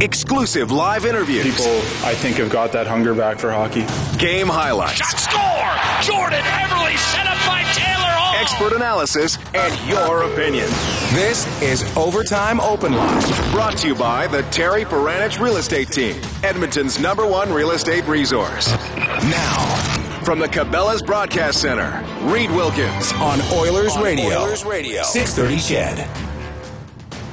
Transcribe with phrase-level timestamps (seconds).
[0.00, 3.84] exclusive live interviews, People, I think, have got that hunger back for hockey.
[4.18, 6.14] game highlights, Shot score!
[6.14, 8.34] Jordan Eberle set up by Taylor Hall.
[8.36, 10.66] expert analysis, and your opinion.
[11.14, 13.22] This is Overtime Open Line,
[13.52, 18.06] brought to you by the Terry Paranych Real Estate Team, Edmonton's number one real estate
[18.06, 18.70] resource.
[18.96, 24.42] Now, from the Cabela's Broadcast Center, Reid Wilkins on Oilers Radio.
[24.42, 25.02] Oilers Radio.
[25.04, 26.25] 630 CHED.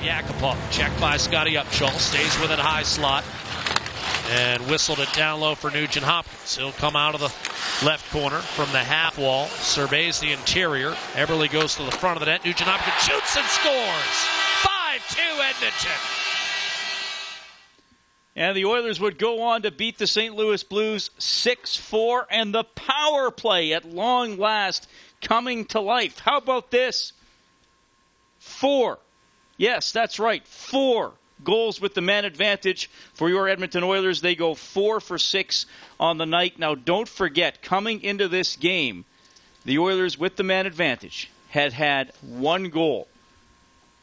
[0.04, 1.98] Yakupov checked by Scottie Upshall.
[1.98, 3.24] Stays with it high slot.
[4.30, 6.58] And whistled it down low for Nugent Hopkins.
[6.58, 9.48] He'll come out of the left corner from the half wall.
[9.48, 10.92] Surveys the interior.
[11.14, 12.44] Eberle goes to the front of the net.
[12.44, 14.44] Nugent Hopkins shoots and scores.
[15.16, 16.24] 5-2 Edmonton.
[18.36, 20.36] And the Oilers would go on to beat the St.
[20.36, 24.90] Louis Blues 6 4, and the power play at long last
[25.22, 26.20] coming to life.
[26.20, 27.14] How about this?
[28.40, 29.00] Four.
[29.64, 30.46] Yes, that's right.
[30.46, 34.20] Four goals with the man advantage for your Edmonton Oilers.
[34.20, 36.60] They go four for six on the night.
[36.60, 39.06] Now, don't forget, coming into this game,
[39.64, 43.08] the Oilers with the man advantage had had one goal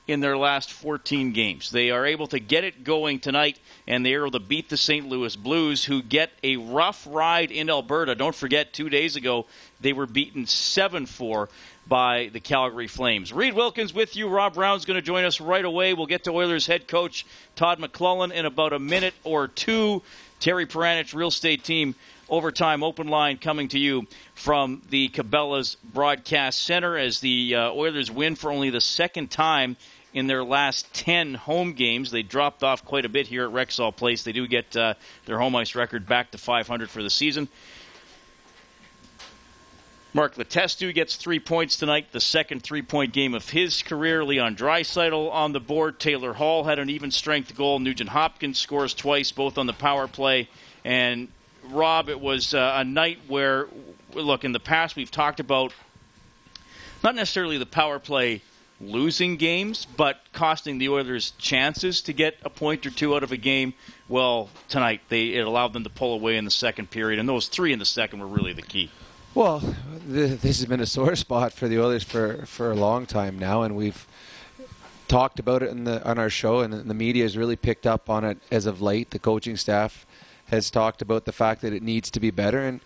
[0.09, 1.71] in their last 14 games.
[1.71, 5.07] They are able to get it going tonight, and they're able to beat the St.
[5.07, 8.15] Louis Blues, who get a rough ride in Alberta.
[8.15, 9.45] Don't forget, two days ago,
[9.79, 11.51] they were beaten 7 4
[11.91, 13.33] by the Calgary Flames.
[13.33, 14.29] Reid Wilkins with you.
[14.29, 15.93] Rob Brown's going to join us right away.
[15.93, 20.01] We'll get to Oilers head coach Todd McLellan in about a minute or two.
[20.39, 21.97] Terry Paranych, real estate team,
[22.29, 28.09] overtime open line coming to you from the Cabela's Broadcast Center as the uh, Oilers
[28.09, 29.77] win for only the second time
[30.15, 32.13] in their last 10 home games.
[32.13, 34.23] They dropped off quite a bit here at Rexall Place.
[34.23, 34.95] They do get uh,
[35.27, 37.49] their home ice record back to 500 for the season.
[40.13, 44.25] Mark Letestu gets three points tonight, the second three point game of his career.
[44.25, 46.01] Leon Draisaitl on the board.
[46.01, 47.79] Taylor Hall had an even strength goal.
[47.79, 50.49] Nugent Hopkins scores twice, both on the power play.
[50.85, 51.29] And
[51.63, 53.69] Rob, it was uh, a night where,
[54.13, 55.73] look, in the past we've talked about
[57.05, 58.43] not necessarily the power play
[58.81, 63.31] losing games, but costing the Oilers chances to get a point or two out of
[63.31, 63.75] a game.
[64.09, 67.47] Well, tonight they it allowed them to pull away in the second period, and those
[67.47, 68.91] three in the second were really the key.
[69.33, 73.07] Well, th- this has been a sore spot for the Oilers for, for a long
[73.07, 74.05] time now, and we've
[75.07, 78.11] talked about it in the, on our show, and the media has really picked up
[78.11, 79.11] on it as of late.
[79.11, 80.05] The coaching staff
[80.47, 82.81] has talked about the fact that it needs to be better, and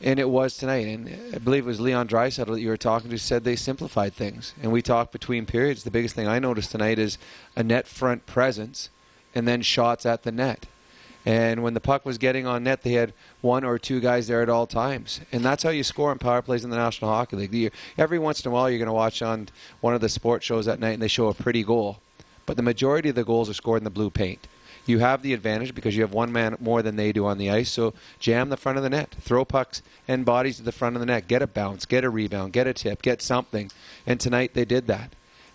[0.00, 0.86] and it was tonight.
[0.86, 4.14] And I believe it was Leon Draisaitl that you were talking to said they simplified
[4.14, 5.84] things, and we talked between periods.
[5.84, 7.18] The biggest thing I noticed tonight is
[7.54, 8.88] a net front presence,
[9.34, 10.64] and then shots at the net.
[11.24, 14.42] And when the puck was getting on net, they had one or two guys there
[14.42, 15.20] at all times.
[15.30, 17.52] And that's how you score in power plays in the National Hockey League.
[17.52, 19.48] You, every once in a while, you're going to watch on
[19.80, 21.98] one of the sports shows at night and they show a pretty goal.
[22.44, 24.48] But the majority of the goals are scored in the blue paint.
[24.84, 27.50] You have the advantage because you have one man more than they do on the
[27.50, 27.70] ice.
[27.70, 31.00] So jam the front of the net, throw pucks and bodies to the front of
[31.00, 33.70] the net, get a bounce, get a rebound, get a tip, get something.
[34.08, 35.12] And tonight they did that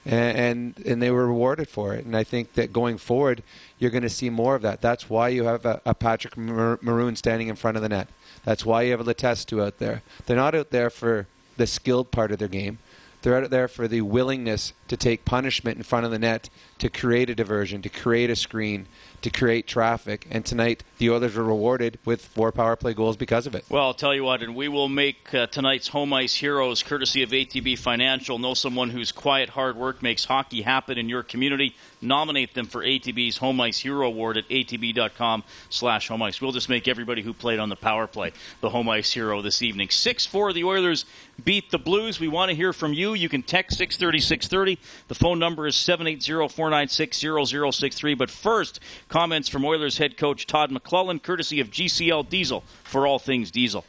[0.07, 2.06] and and and they were rewarded for it.
[2.06, 3.44] And I think that going forward,
[3.78, 4.81] you're going to see more of that.
[4.81, 8.07] That's why you have a, a Patrick Maroon standing in front of the net.
[8.45, 10.01] That's why you have a Letestu out there.
[10.25, 12.79] They're not out there for the skilled part of their game.
[13.22, 16.89] They're out there for the willingness to take punishment in front of the net to
[16.89, 18.88] create a diversion, to create a screen,
[19.21, 20.27] to create traffic.
[20.29, 23.65] And tonight, the Oilers were rewarded with four power play goals because of it.
[23.69, 27.23] Well, I'll tell you what, and we will make uh, tonight's home ice heroes courtesy
[27.23, 28.38] of ATB Financial.
[28.38, 31.75] Know someone whose quiet hard work makes hockey happen in your community.
[32.01, 36.39] Nominate them for ATB's Home Ice Hero Award at atb.com slash home ice.
[36.39, 39.61] We'll just make everybody who played on the power play the home ice hero this
[39.61, 39.88] evening.
[39.88, 41.05] 6-4, the Oilers
[41.44, 42.19] beat the Blues.
[42.19, 43.13] We want to hear from you.
[43.13, 44.79] You can text 630 630.
[45.07, 48.13] The phone number is 780 496 0063.
[48.13, 53.19] But first, comments from Oilers head coach Todd McLellan, courtesy of GCL Diesel for all
[53.19, 53.85] things diesel.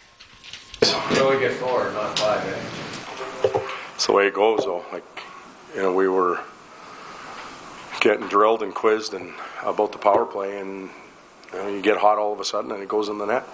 [0.83, 3.61] You only get four, not five, eh?
[3.95, 4.85] It's the way it goes, though.
[4.93, 5.05] Like,
[5.75, 6.41] you know, we were
[8.01, 9.35] getting drilled and quizzed and
[9.65, 10.89] about the power play, and
[11.53, 13.45] you, know, you get hot all of a sudden, and it goes in the net.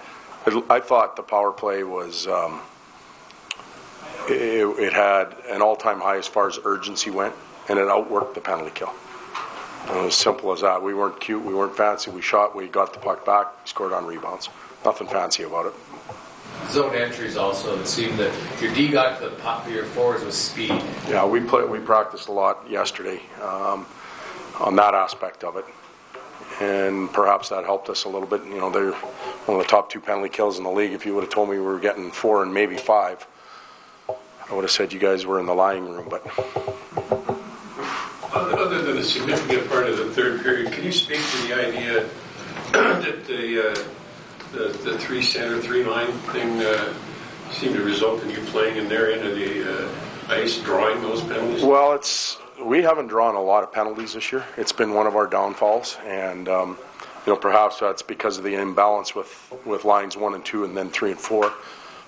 [0.45, 2.27] It, I thought the power play was.
[2.27, 2.61] Um,
[4.27, 7.33] it, it had an all-time high as far as urgency went,
[7.69, 8.93] and it outworked the penalty kill.
[9.87, 10.81] Was simple as that.
[10.81, 12.11] We weren't cute, we weren't fancy.
[12.11, 14.49] We shot, we got the puck back, scored on rebounds.
[14.83, 15.73] Nothing fancy about it.
[16.69, 17.79] Zone entries also.
[17.79, 20.81] It seemed that your D got to the top of your forwards with speed.
[21.07, 23.85] Yeah, we play, we practiced a lot yesterday um,
[24.59, 25.65] on that aspect of it,
[26.59, 28.43] and perhaps that helped us a little bit.
[28.45, 30.93] You know, they're one of the top two penalty kills in the league.
[30.93, 33.25] If you would have told me we were getting four and maybe five,
[34.09, 36.07] I would have said you guys were in the lying room.
[36.09, 36.25] But
[38.35, 42.05] Other than a significant part of the third period, can you speak to the idea
[42.73, 43.83] that the, uh,
[44.51, 46.93] the, the three center, three line thing uh,
[47.51, 49.89] seemed to result in you playing in their end of the uh,
[50.27, 51.63] ice, drawing those penalties?
[51.63, 54.43] Well, it's we haven't drawn a lot of penalties this year.
[54.57, 56.77] It's been one of our downfalls, and um,
[57.25, 60.75] you know perhaps that's because of the imbalance with with lines one and two, and
[60.75, 61.53] then three and four.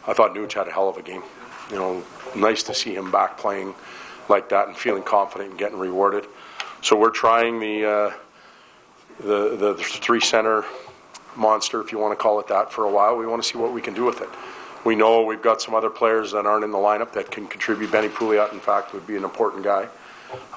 [0.05, 1.23] I thought Nuge had a hell of a game.
[1.69, 2.03] You know,
[2.35, 3.73] nice to see him back playing
[4.29, 6.25] like that and feeling confident and getting rewarded.
[6.81, 8.13] So we're trying the uh,
[9.19, 10.63] the the three center
[11.35, 13.15] monster, if you want to call it that, for a while.
[13.15, 14.29] We want to see what we can do with it.
[14.85, 17.91] We know we've got some other players that aren't in the lineup that can contribute.
[17.91, 19.87] Benny Pouliot, in fact, would be an important guy.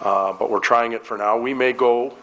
[0.00, 1.38] Uh, but we're trying it for now.
[1.38, 2.17] We may go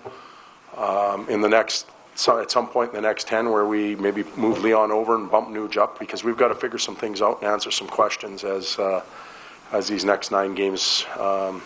[0.75, 4.23] um, in the next so at some point in the next 10 where we maybe
[4.35, 7.41] move Leon over and bump Nuge up because we've got to figure some things out
[7.41, 9.03] and answer some questions as uh,
[9.71, 11.61] as these next nine games um,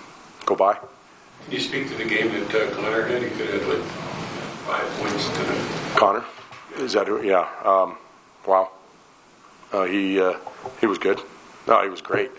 [0.45, 0.74] go by.
[0.74, 3.21] Can you speak to the game that uh, Connor had?
[3.21, 3.83] He could have like
[4.68, 5.95] five points tonight.
[5.95, 6.24] Connor,
[6.77, 7.24] is that who?
[7.24, 7.48] yeah?
[7.63, 7.98] Um,
[8.45, 8.71] wow,
[9.71, 10.38] uh, he uh,
[10.80, 11.19] he was good.
[11.68, 12.31] No, he was great.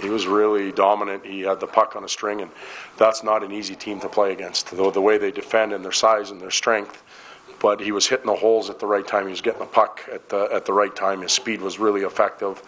[0.00, 1.24] He was really dominant.
[1.24, 2.50] He had the puck on a string, and
[2.98, 4.70] that's not an easy team to play against.
[4.70, 7.02] Though the way they defend and their size and their strength,
[7.60, 9.24] but he was hitting the holes at the right time.
[9.24, 11.22] He was getting the puck at the at the right time.
[11.22, 12.62] His speed was really effective.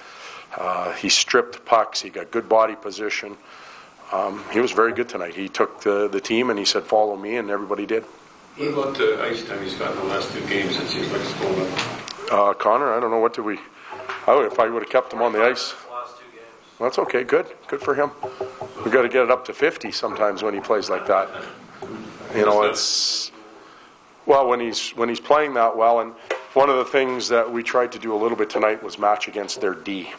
[0.57, 2.01] Uh, he stripped pucks.
[2.01, 3.37] He got good body position.
[4.13, 5.35] Um, he was very good tonight.
[5.35, 8.05] He took the, the team and he said, "Follow me," and everybody did.
[8.57, 10.77] What about the ice time he's got in the last two games?
[10.77, 12.33] It seems like it's going up.
[12.33, 13.59] Uh, Connor, I don't know what did we.
[14.27, 15.75] I would, if I would have kept him on the ice.
[16.81, 17.25] That's okay.
[17.25, 17.47] Good.
[17.67, 18.11] Good for him.
[18.85, 21.29] We've got to get it up to 50 sometimes when he plays like that.
[22.35, 23.33] You know, it's
[24.27, 26.01] well when he's when he's playing that well.
[26.01, 26.13] And
[26.55, 29.29] one of the things that we tried to do a little bit tonight was match
[29.29, 30.11] against their D.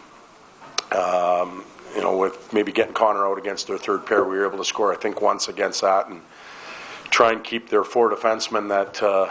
[0.93, 1.63] Um,
[1.95, 4.65] you know, with maybe getting Connor out against their third pair, we were able to
[4.65, 6.21] score I think once against that, and
[7.09, 9.01] try and keep their four defensemen that.
[9.01, 9.29] Uh,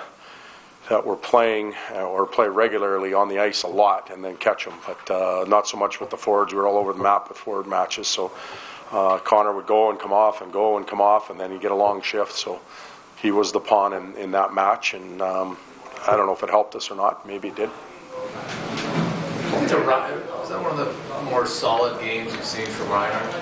[0.88, 4.64] that were playing uh, or play regularly on the ice a lot and then catch
[4.64, 6.52] them, but uh, not so much with the forwards.
[6.52, 8.32] We were all over the map with forward matches, so
[8.90, 11.60] uh, Connor would go and come off and go and come off, and then he'd
[11.60, 12.32] get a long shift.
[12.32, 12.60] So
[13.20, 15.58] he was the pawn in, in that match, and um,
[16.06, 17.26] I don't know if it helped us or not.
[17.26, 17.70] Maybe it did.
[19.52, 23.34] Was that one of the more solid games you've seen from Reinhart?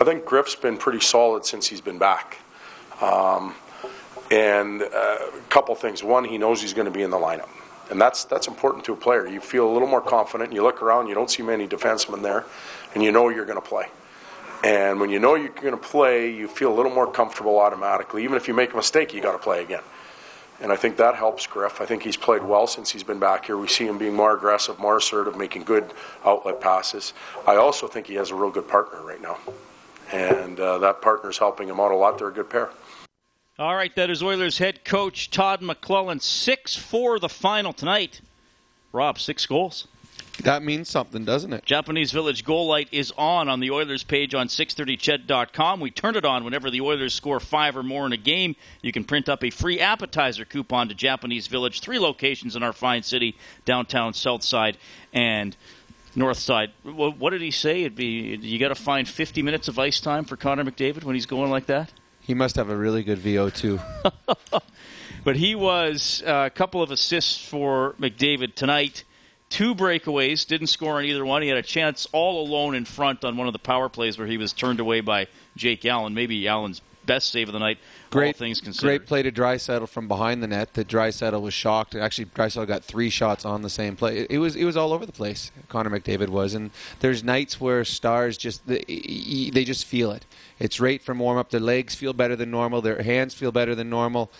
[0.00, 2.38] I think Griff's been pretty solid since he's been back.
[3.00, 3.54] Um,
[4.30, 6.02] and uh, a couple things.
[6.02, 7.48] One, he knows he's going to be in the lineup.
[7.90, 9.26] And that's that's important to a player.
[9.26, 10.52] You feel a little more confident.
[10.52, 12.44] You look around, you don't see many defensemen there,
[12.94, 13.86] and you know you're going to play.
[14.64, 18.24] And when you know you're going to play, you feel a little more comfortable automatically.
[18.24, 19.82] Even if you make a mistake, you got to play again.
[20.60, 21.80] And I think that helps Griff.
[21.80, 23.56] I think he's played well since he's been back here.
[23.56, 25.92] We see him being more aggressive, more assertive, making good
[26.24, 27.12] outlet passes.
[27.46, 29.38] I also think he has a real good partner right now.
[30.12, 32.18] And uh, that partner's helping him out a lot.
[32.18, 32.70] They're a good pair.
[33.58, 36.20] All right, that is Oilers head coach Todd McLellan.
[36.20, 38.20] 6 4 the final tonight.
[38.92, 39.88] Rob, six goals.
[40.42, 41.64] That means something, doesn't it?
[41.64, 45.80] Japanese Village goal light is on on the Oilers page on 630ched.com.
[45.80, 48.56] We turn it on whenever the Oilers score five or more in a game.
[48.82, 51.80] You can print up a free appetizer coupon to Japanese Village.
[51.80, 54.76] Three locations in our fine city, downtown, south side,
[55.12, 55.56] and
[56.16, 56.72] north side.
[56.82, 57.82] What did he say?
[57.82, 61.14] It'd be you got to find 50 minutes of ice time for Connor McDavid when
[61.14, 61.92] he's going like that.
[62.20, 63.82] He must have a really good VO2.
[65.24, 69.04] but he was uh, a couple of assists for McDavid tonight.
[69.54, 71.40] Two breakaways, didn't score on either one.
[71.40, 74.26] He had a chance all alone in front on one of the power plays where
[74.26, 76.12] he was turned away by Jake Allen.
[76.12, 77.78] Maybe Allen's best save of the night.
[78.10, 78.88] Great things considered.
[78.88, 80.74] Great play to Draisaitl from behind the net.
[80.74, 81.94] That Draisaitl was shocked.
[81.94, 84.18] Actually, Draisaitl got three shots on the same play.
[84.18, 85.52] It, it, was it was all over the place.
[85.68, 88.82] Connor McDavid was, and there's nights where stars just they,
[89.54, 90.26] they just feel it.
[90.58, 91.50] It's right from warm up.
[91.50, 92.82] Their legs feel better than normal.
[92.82, 94.32] Their hands feel better than normal.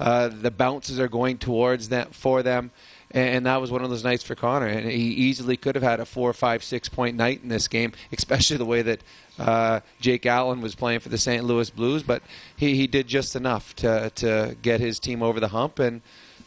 [0.00, 2.70] Uh, the bounces are going towards that for them
[3.12, 4.66] and that was one of those nights for Connor.
[4.66, 7.92] And he easily could have had a four, five, six point night in this game,
[8.12, 9.00] especially the way that
[9.38, 11.44] uh, Jake Allen was playing for the St.
[11.44, 12.02] Louis Blues.
[12.02, 12.22] But
[12.56, 15.78] he, he did just enough to to get his team over the hump.
[15.78, 16.00] And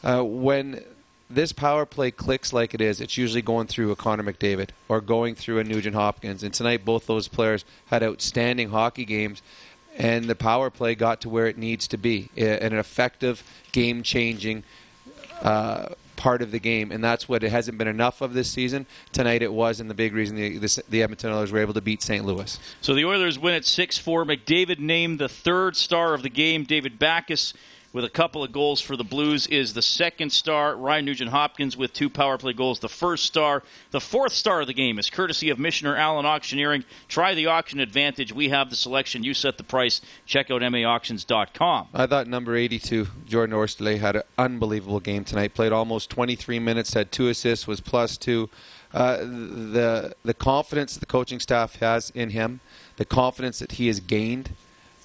[0.03, 0.83] uh, when
[1.29, 5.01] this power play clicks like it is, it's usually going through a Connor McDavid or
[5.01, 6.43] going through a Nugent Hopkins.
[6.43, 9.41] And tonight, both those players had outstanding hockey games
[9.97, 14.63] and the power play got to where it needs to be an effective, game changing
[15.41, 18.85] uh, part of the game, and that's what it hasn't been enough of this season.
[19.11, 21.81] Tonight it was, and the big reason the, the, the Edmonton Oilers were able to
[21.81, 22.25] beat St.
[22.25, 22.59] Louis.
[22.81, 24.25] So the Oilers win at 6 4.
[24.25, 26.63] McDavid named the third star of the game.
[26.63, 27.53] David Backes
[27.95, 31.77] with a couple of goals for the Blues is the second star, Ryan Nugent Hopkins,
[31.77, 33.63] with two power play goals, the first star.
[33.91, 36.83] The fourth star of the game is courtesy of Michener Allen Auctioneering.
[37.07, 38.33] Try the auction advantage.
[38.33, 39.23] We have the selection.
[39.23, 40.01] You set the price.
[40.25, 41.87] Check out maauctions.com.
[41.93, 45.53] I thought number 82, Jordan Oesterle, had an unbelievable game tonight.
[45.53, 48.49] Played almost 23 minutes, had two assists, was plus two.
[48.93, 52.59] Uh, the the confidence the coaching staff has in him,
[52.97, 54.51] the confidence that he has gained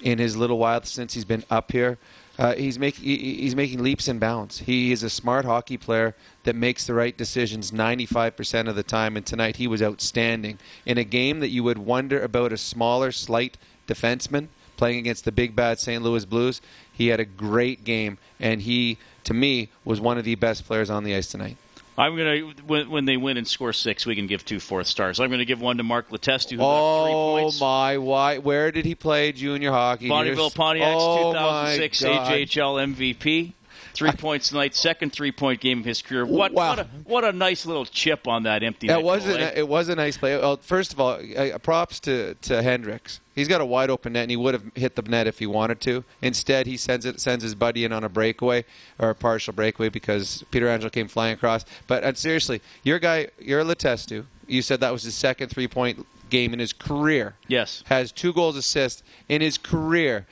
[0.01, 1.97] in his little while since he's been up here.
[2.41, 4.57] Uh, he's making he's making leaps and bounds.
[4.57, 9.15] He is a smart hockey player that makes the right decisions 95% of the time.
[9.15, 13.11] And tonight he was outstanding in a game that you would wonder about a smaller,
[13.11, 16.01] slight defenseman playing against the big bad St.
[16.01, 16.61] Louis Blues.
[16.91, 20.89] He had a great game, and he, to me, was one of the best players
[20.89, 21.57] on the ice tonight.
[22.01, 25.19] I'm gonna when, when, they win and score six, we can give two fourth stars.
[25.19, 26.55] I'm gonna give one to Mark Letestu.
[26.55, 27.99] Who oh my!
[27.99, 28.39] Why?
[28.39, 30.09] Where did he play junior hockey?
[30.09, 33.53] Bonnyville Pontiac's oh 2006 AJHL MVP.
[33.93, 36.25] Three points tonight, second three point game of his career.
[36.25, 36.69] What wow.
[36.69, 38.87] what, a, what a nice little chip on that empty.
[38.87, 39.51] It was goal, eh?
[39.55, 40.37] it was a nice play.
[40.37, 43.19] Well, first of all, uh, props to to Hendricks.
[43.35, 45.47] He's got a wide open net, and he would have hit the net if he
[45.47, 46.03] wanted to.
[46.21, 48.65] Instead, he sends it sends his buddy in on a breakaway
[48.99, 51.65] or a partial breakaway because Pietrangelo came flying across.
[51.87, 56.05] But uh, seriously, your guy, your Letestu, you said that was his second three point
[56.29, 57.35] game in his career.
[57.47, 60.25] Yes, has two goals, assist in his career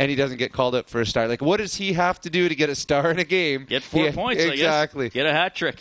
[0.00, 1.28] and he doesn't get called up for a start.
[1.28, 3.66] Like, what does he have to do to get a star in a game?
[3.66, 5.10] Get four he, points, exactly.
[5.10, 5.76] Get a hat trick.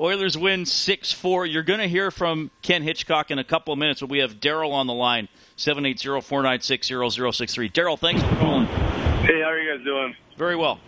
[0.00, 1.46] Oilers win 6 4.
[1.46, 4.34] You're going to hear from Ken Hitchcock in a couple of minutes, but we have
[4.34, 7.70] Daryl on the line, 780 496 0063.
[7.70, 8.66] Daryl, thanks for calling.
[8.66, 10.14] Hey, how are you guys doing?
[10.38, 10.78] Very well.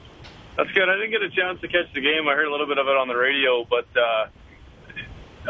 [0.57, 0.89] That's good.
[0.89, 2.29] I didn't get a chance to catch the game.
[2.29, 4.29] I heard a little bit of it on the radio, but uh,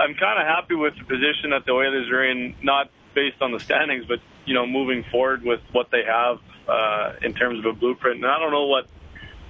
[0.00, 3.52] I'm kind of happy with the position that the Oilers are in, not based on
[3.52, 6.38] the standings, but you know, moving forward with what they have
[6.68, 8.16] uh, in terms of a blueprint.
[8.16, 8.86] And I don't know what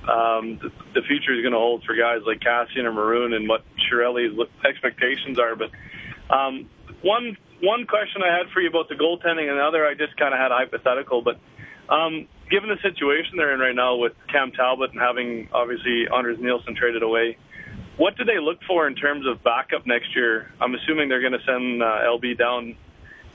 [0.09, 3.49] um, the, the future is going to hold for guys like Kassian or Maroon and
[3.49, 5.57] what Chiarelli's expectations are.
[5.57, 5.71] But
[6.31, 6.69] um,
[7.03, 10.17] one one question I had for you about the goaltending, and the other I just
[10.17, 11.23] kind of had a hypothetical.
[11.23, 11.41] But
[11.93, 16.39] um, given the situation they're in right now with Cam Talbot and having obviously Anders
[16.41, 17.39] Nilsson traded away,
[17.97, 20.53] what do they look for in terms of backup next year?
[20.61, 22.77] I'm assuming they're going to send uh, LB down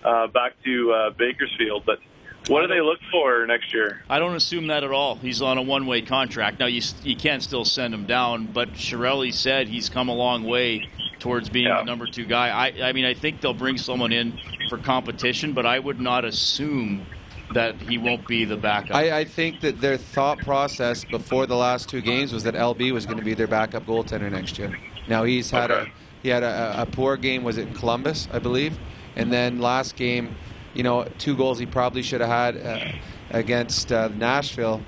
[0.04, 2.00] uh, back to uh, Bakersfield, but
[2.48, 4.04] what do they look for next year?
[4.10, 5.16] I don't assume that at all.
[5.16, 6.66] He's on a one-way contract now.
[6.66, 10.90] You you can still send him down, but Chiarelli said he's come a long way
[11.20, 11.80] towards being yeah.
[11.80, 12.50] the number two guy.
[12.50, 16.26] I I mean I think they'll bring someone in for competition, but I would not
[16.26, 17.06] assume
[17.54, 18.96] that he won't be the backup.
[18.96, 22.94] I, I think that their thought process before the last two games was that LB
[22.94, 24.78] was going to be their backup goaltender next year.
[25.08, 25.90] Now he's had okay.
[25.90, 25.94] a
[26.24, 27.44] he had a, a poor game.
[27.44, 28.78] Was it in Columbus, I believe?
[29.16, 30.36] And then last game
[30.74, 32.92] you know, two goals he probably should have had uh,
[33.32, 34.82] against uh, Nashville.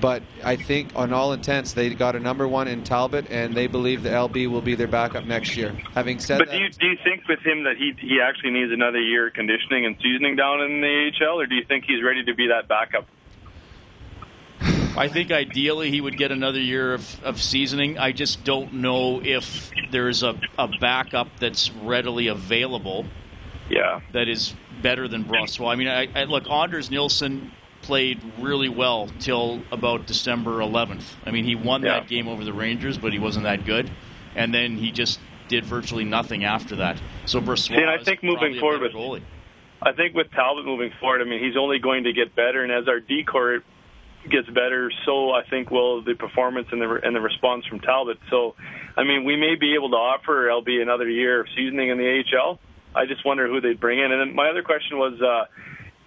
[0.00, 3.66] But I think, on all intents, they got a number one in Talbot, and they
[3.66, 5.76] believe the LB will be their backup next year.
[5.94, 6.46] Having said that.
[6.46, 9.00] but that, do you do you think with him that he he actually needs another
[9.00, 12.24] year of conditioning and seasoning down in the AHL, or do you think he's ready
[12.24, 13.06] to be that backup?
[14.96, 17.98] I think ideally he would get another year of, of seasoning.
[17.98, 23.06] I just don't know if there's a, a backup that's readily available.
[23.70, 24.00] Yeah.
[24.12, 25.72] That is better than Brossoit.
[25.72, 31.04] I mean, I, I, look, Anders Nilsson played really well till about December 11th.
[31.26, 32.00] I mean, he won yeah.
[32.00, 33.90] that game over the Rangers, but he wasn't that good.
[34.34, 37.00] And then he just did virtually nothing after that.
[37.26, 39.22] So Brossoit See, I think moving forward with goalie.
[39.82, 42.70] I think with Talbot moving forward, I mean, he's only going to get better, and
[42.70, 43.64] as our decor
[44.30, 48.18] gets better, so I think will the performance and the and the response from Talbot.
[48.30, 48.54] So,
[48.96, 52.22] I mean, we may be able to offer LB another year of seasoning in the
[52.22, 52.60] AHL
[52.94, 54.12] I just wonder who they'd bring in.
[54.12, 55.46] And then my other question was, uh,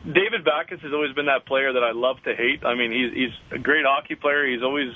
[0.06, 2.64] David Backes has always been that player that I love to hate.
[2.64, 4.46] I mean, he's he's a great hockey player.
[4.46, 4.94] He's always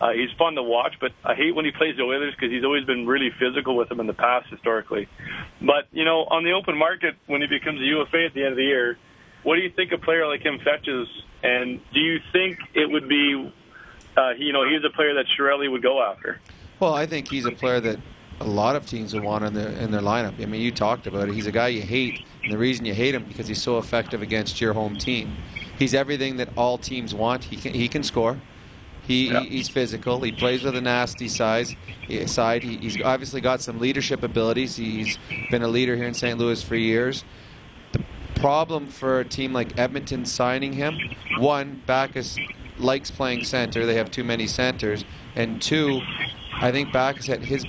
[0.00, 2.64] uh, he's fun to watch, but I hate when he plays the Oilers because he's
[2.64, 5.08] always been really physical with them in the past historically.
[5.60, 8.52] But you know, on the open market, when he becomes a UFA at the end
[8.52, 8.98] of the year,
[9.42, 11.08] what do you think a player like him fetches?
[11.42, 13.52] And do you think it would be,
[14.16, 16.38] uh, you know, he's a player that Chiarelli would go after?
[16.78, 17.98] Well, I think he's a player that
[18.40, 20.40] a lot of teams will want in their in their lineup.
[20.42, 21.34] I mean, you talked about it.
[21.34, 24.22] He's a guy you hate, and the reason you hate him because he's so effective
[24.22, 25.36] against your home team.
[25.78, 27.44] He's everything that all teams want.
[27.44, 28.40] He can he can score.
[29.06, 29.40] He, yeah.
[29.40, 30.20] he's physical.
[30.20, 31.74] He plays with a nasty size
[32.08, 32.62] eh, side.
[32.62, 34.76] He, he's obviously got some leadership abilities.
[34.76, 35.18] He's
[35.50, 36.38] been a leader here in St.
[36.38, 37.24] Louis for years.
[37.92, 38.04] The
[38.36, 40.96] problem for a team like Edmonton signing him,
[41.38, 42.38] one, Backes
[42.78, 43.84] likes playing center.
[43.84, 45.04] They have too many centers,
[45.34, 46.00] and two,
[46.54, 47.64] I think Backes at his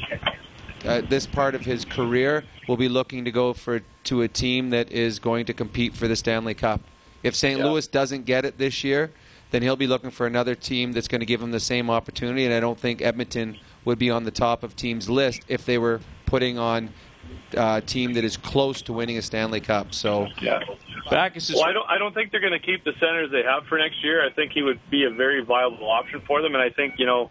[0.86, 4.72] uh, this part of his career will be looking to go for to a team
[4.72, 6.82] that is going to compete for the Stanley Cup.
[7.24, 7.60] If St.
[7.60, 7.66] Yeah.
[7.66, 9.12] Louis doesn't get it this year,
[9.52, 12.46] then he'll be looking for another team that's going to give him the same opportunity.
[12.46, 15.78] And I don't think Edmonton would be on the top of teams' list if they
[15.78, 16.90] were putting on
[17.56, 19.94] uh, team that is close to winning a Stanley Cup.
[19.94, 20.60] So, yeah.
[21.10, 21.90] Backes well, I don't.
[21.90, 24.26] I don't think they're going to keep the centers they have for next year.
[24.26, 27.06] I think he would be a very viable option for them, and I think you
[27.06, 27.30] know,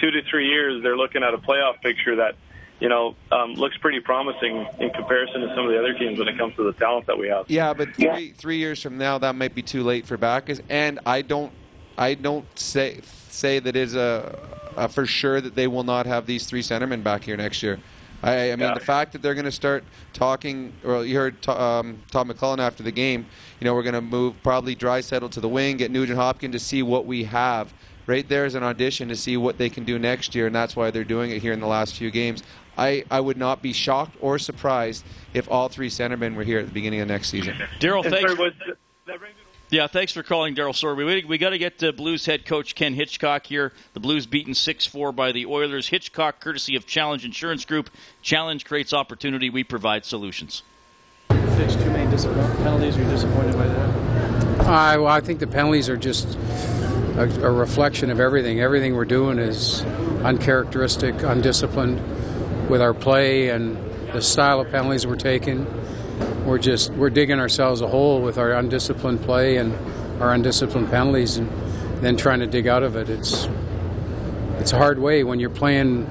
[0.00, 2.34] two to three years they're looking at a playoff picture that
[2.80, 6.28] you know, um, looks pretty promising in comparison to some of the other teams when
[6.28, 7.48] it comes to the talent that we have.
[7.48, 8.32] Yeah, but three yeah.
[8.36, 10.60] three years from now, that might be too late for Backes.
[10.68, 11.52] And I don't,
[11.98, 14.38] I don't say say that is a,
[14.76, 17.78] a, for sure that they will not have these three centermen back here next year.
[18.22, 18.74] I, I mean, yeah.
[18.74, 19.82] the fact that they're going to start
[20.12, 23.24] talking, or you heard um, Tom McLellan after the game,
[23.58, 26.58] you know, we're going to move probably Draisaitl to the wing, get Nugent Hopkins to
[26.58, 27.72] see what we have.
[28.06, 30.74] Right there is an audition to see what they can do next year, and that's
[30.74, 32.42] why they're doing it here in the last few games.
[32.80, 36.66] I, I would not be shocked or surprised if all three centermen were here at
[36.66, 37.54] the beginning of next season.
[37.78, 38.32] Daryl, thanks.
[39.68, 41.04] Yeah, thanks for calling, Daryl Sorby.
[41.04, 43.72] We, we got to get to Blues head coach Ken Hitchcock here.
[43.92, 45.88] The Blues beaten 6 4 by the Oilers.
[45.88, 47.90] Hitchcock, courtesy of Challenge Insurance Group.
[48.22, 49.50] Challenge creates opportunity.
[49.50, 50.62] We provide solutions.
[51.28, 52.96] Fix two main penalties.
[52.96, 54.60] Are you disappointed by that?
[54.60, 56.36] Uh, well, I think the penalties are just
[57.16, 58.60] a, a reflection of everything.
[58.60, 59.82] Everything we're doing is
[60.24, 62.00] uncharacteristic, undisciplined
[62.70, 63.76] with our play and
[64.12, 65.66] the style of penalties we're taking.
[66.46, 69.74] We're just we're digging ourselves a hole with our undisciplined play and
[70.22, 71.50] our undisciplined penalties, and
[72.00, 73.10] then trying to dig out of it.
[73.10, 73.48] It's
[74.58, 76.10] it's a hard way when you're playing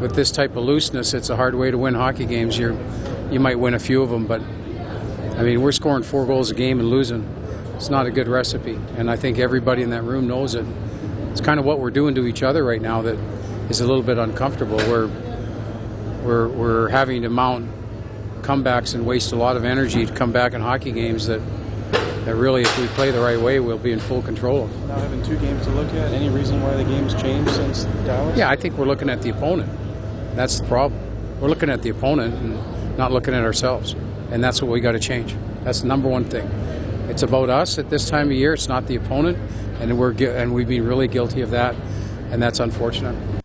[0.00, 1.14] with this type of looseness.
[1.14, 2.56] It's a hard way to win hockey games.
[2.56, 2.78] You
[3.30, 4.40] you might win a few of them, but
[5.36, 7.28] I mean we're scoring four goals a game and losing.
[7.74, 10.64] It's not a good recipe, and I think everybody in that room knows it.
[11.32, 13.18] It's kind of what we're doing to each other right now that
[13.68, 14.76] is a little bit uncomfortable.
[14.76, 15.10] We're
[16.26, 17.70] we're, we're having to mount
[18.42, 21.40] comebacks and waste a lot of energy to come back in hockey games that
[22.26, 25.22] that really, if we play the right way, we'll be in full control Now having
[25.22, 28.36] two games to look at, any reason why the game's changed since Dallas?
[28.36, 29.70] Yeah, I think we're looking at the opponent.
[30.34, 31.00] That's the problem.
[31.40, 33.94] We're looking at the opponent and not looking at ourselves,
[34.32, 35.36] and that's what we got to change.
[35.62, 36.48] That's the number one thing.
[37.08, 38.54] It's about us at this time of year.
[38.54, 39.38] It's not the opponent,
[39.78, 41.76] and we're and we've been really guilty of that,
[42.32, 43.35] and that's unfortunate.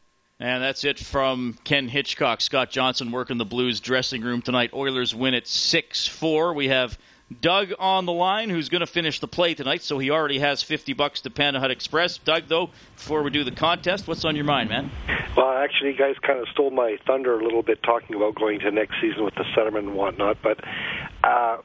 [0.42, 2.42] And that's it from Ken Hitchcock.
[2.42, 4.72] Scott Johnson working the Blues dressing room tonight.
[4.74, 6.56] Oilers win at 6 4.
[6.56, 6.98] We have
[7.40, 10.64] Doug on the line who's going to finish the play tonight, so he already has
[10.64, 12.18] 50 bucks to Panda Hut Express.
[12.18, 14.90] Doug, though, before we do the contest, what's on your mind, man?
[15.38, 18.62] Well, actually, you guys kind of stole my thunder a little bit talking about going
[18.62, 20.60] to next season with the centerman and whatnot, but
[21.24, 21.58] uh,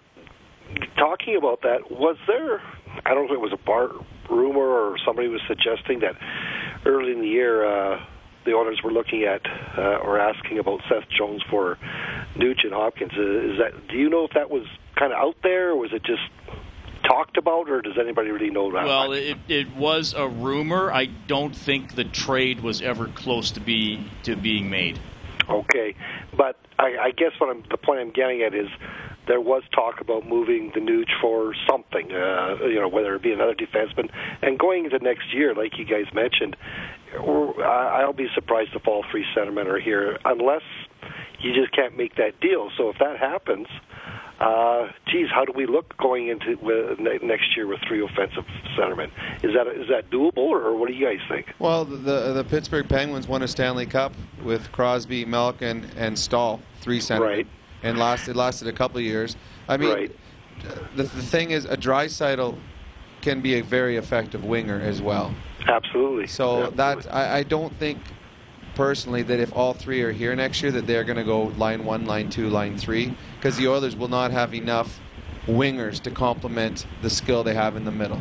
[0.98, 2.60] talking about that, was there,
[3.06, 3.88] I don't know if it was a bar
[4.28, 6.16] rumor or somebody was suggesting that
[6.84, 8.04] early in the year, uh,
[8.46, 9.42] the owners were looking at
[9.76, 11.76] uh, or asking about Seth Jones for
[12.36, 13.12] Nugent Hopkins.
[13.16, 13.88] Uh, is that?
[13.88, 16.22] Do you know if that was kind of out there, or was it just
[17.04, 18.84] talked about, or does anybody really know that?
[18.84, 20.90] Well, it, it was a rumor.
[20.90, 24.98] I don't think the trade was ever close to be to being made.
[25.48, 25.94] Okay,
[26.36, 28.68] but I, I guess what I'm, the point I'm getting at is
[29.26, 33.32] there was talk about moving the Nuge for something, uh, you know, whether it be
[33.32, 34.10] another defenseman.
[34.42, 36.56] And going into next year, like you guys mentioned,
[37.18, 40.62] I'll be surprised if all three centermen are here, unless
[41.40, 42.70] you just can't make that deal.
[42.76, 43.66] So if that happens,
[44.38, 46.56] uh, geez, how do we look going into
[47.22, 48.44] next year with three offensive
[48.78, 49.10] centermen?
[49.42, 51.46] Is that is that doable, or what do you guys think?
[51.58, 54.12] Well, the the Pittsburgh Penguins won a Stanley Cup
[54.44, 57.46] with Crosby, Malkin, and Staal, three centermen, right.
[57.86, 59.36] And lasted lasted a couple of years.
[59.68, 60.16] I mean, right.
[60.96, 62.58] the, the thing is, a Draisaitl
[63.22, 65.34] can be a very effective winger as well.
[65.66, 66.26] Absolutely.
[66.26, 66.76] So Absolutely.
[66.76, 67.98] that I, I don't think
[68.74, 71.84] personally that if all three are here next year that they're going to go line
[71.84, 75.00] one, line two, line three because the Oilers will not have enough
[75.46, 78.20] wingers to complement the skill they have in the middle.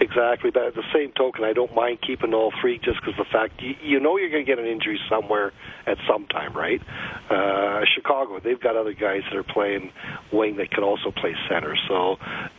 [0.00, 3.26] Exactly, but at the same token, I don't mind keeping all three just because the
[3.30, 5.52] fact you, you know you're going to get an injury somewhere
[5.86, 6.80] at some time, right?
[7.28, 9.92] Uh, Chicago, they've got other guys that are playing
[10.32, 11.76] wing that can also play center.
[11.86, 12.16] So,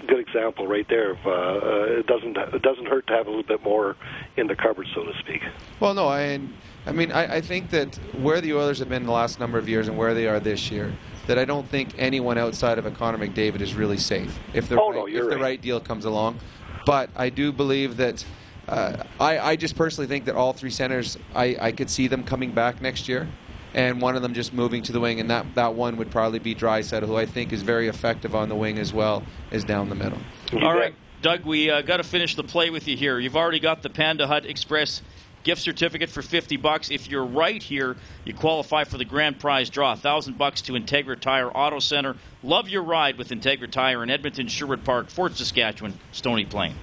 [0.08, 1.12] good example right there.
[1.12, 3.96] Of, uh, uh, it doesn't it doesn't hurt to have a little bit more
[4.38, 5.42] in the cupboard, so to speak.
[5.80, 6.40] Well, no, I.
[6.84, 9.70] I mean, I, I think that where the Oilers have been the last number of
[9.70, 10.92] years and where they are this year,
[11.28, 14.82] that I don't think anyone outside of a Connor McDavid is really safe if the
[14.82, 15.30] oh, right, no, if right.
[15.30, 16.40] the right deal comes along.
[16.86, 18.26] But I do believe that
[18.68, 22.24] uh, I, I just personally think that all three centers, I, I could see them
[22.24, 23.28] coming back next year.
[23.74, 26.40] And one of them just moving to the wing, and that, that one would probably
[26.40, 29.88] be Draisaitl, who I think is very effective on the wing as well as down
[29.88, 30.18] the middle.
[30.62, 33.18] All right, Doug, we uh, got to finish the play with you here.
[33.18, 35.02] You've already got the Panda Hut Express
[35.44, 36.92] gift certificate for 50 bucks.
[36.92, 39.90] If you're right here, you qualify for the grand prize draw.
[39.90, 42.16] 1000 bucks to Integra Tire Auto Center.
[42.44, 46.76] Love your ride with Integra Tire in Edmonton, Sherwood Park, Fort Saskatchewan, Stony Plain.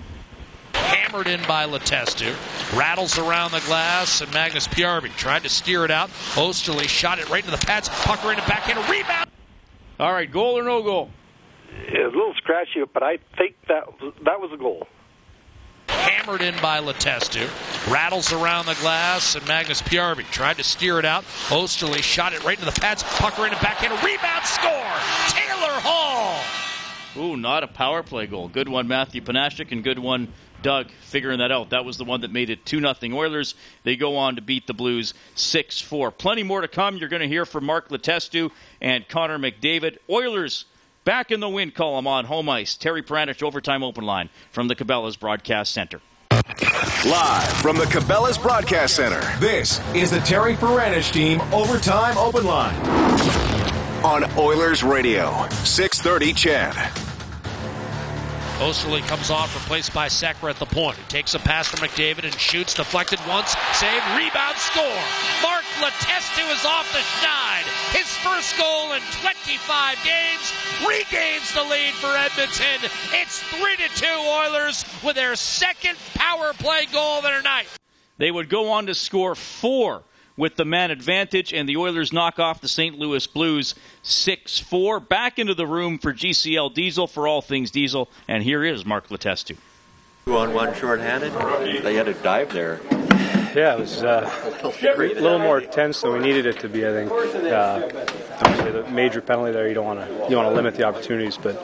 [0.74, 2.34] Hammered in by Letestu.
[2.76, 6.08] Rattles around the glass, and Magnus Paajarvi tried to steer it out.
[6.34, 7.88] Oesterle shot it right to the pads.
[7.88, 9.28] Pucker in it back in a rebound.
[9.98, 11.10] All right, goal or no goal?
[11.88, 13.84] It a little scratchy, but I think that
[14.24, 14.86] that was a goal.
[16.08, 17.46] Hammered in by Letestu.
[17.92, 21.24] Rattles around the glass, and Magnus Paajarvi tried to steer it out.
[21.48, 23.02] Oesterle shot it right into the pads.
[23.02, 24.44] Pucker in a rebound.
[24.44, 24.72] Score!
[25.28, 26.42] Taylor Hall!
[27.16, 28.48] Ooh, not a power play goal.
[28.48, 31.70] Good one, Matthew Panashik, and good one, Doug, figuring that out.
[31.70, 33.54] That was the one that made it 2 0 Oilers.
[33.82, 36.10] They go on to beat the Blues 6 4.
[36.10, 36.96] Plenty more to come.
[36.96, 39.98] You're going to hear from Mark Letestu and Connor McDavid.
[40.08, 40.64] Oilers
[41.08, 42.76] back in the win column on home ice.
[42.76, 46.02] Terry Paranych, overtime open line from the Cabela's Broadcast Center.
[47.06, 52.76] Live from the Cabela's Broadcast Center, this is the Terry Paranych Team Overtime Open Line
[54.04, 57.07] on Oilers Radio, 630 CHED.
[58.58, 60.98] Oesterle comes off, replaced by Sekera at the point.
[60.98, 64.98] He takes a pass from McDavid and shoots, deflected once, save, rebound, score.
[65.42, 67.62] Mark Letestu is off the schneid.
[67.94, 70.52] His first goal in 25 games
[70.84, 72.90] regains the lead for Edmonton.
[73.12, 77.68] It's 3 to 2 Oilers with their second power play goal of their night.
[78.16, 80.02] They would go on to score four
[80.38, 82.98] with the man advantage, and the Oilers knock off the St.
[82.98, 85.00] Louis Blues 6 4.
[85.00, 89.08] Back into the room for GCL Diesel for all things Diesel, and here is Mark
[89.08, 89.56] Letestu.
[90.24, 91.32] Two on one shorthanded.
[91.82, 92.80] They had a dive there.
[93.54, 94.30] Yeah, it was uh,
[94.62, 96.86] a little more tense than we needed it to be.
[96.86, 97.10] I think.
[97.10, 97.88] Uh,
[98.40, 101.36] obviously, the major penalty there, you don't want to you want to limit the opportunities,
[101.36, 101.56] but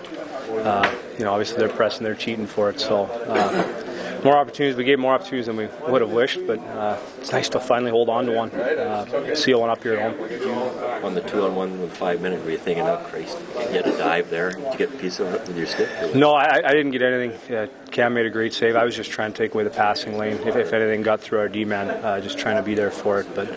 [0.50, 2.80] uh, you know, obviously they're pressing, they're cheating for it.
[2.80, 3.83] So uh,
[4.24, 4.76] more opportunities.
[4.76, 7.90] We gave more opportunities than we would have wished, but uh, it's nice to finally
[7.90, 11.04] hold on to one, uh, seal one up here at home.
[11.04, 13.87] On the two on one with five minutes, were you thinking, oh, Christ, you had
[13.87, 16.14] a dive there to get a piece of it with your stick?
[16.14, 17.54] No, I, I didn't get anything.
[17.54, 18.74] Uh, Cam made a great save.
[18.74, 20.38] I was just trying to take away the passing lane.
[20.38, 23.20] If, if anything got through our D man, uh, just trying to be there for
[23.20, 23.26] it.
[23.34, 23.50] But,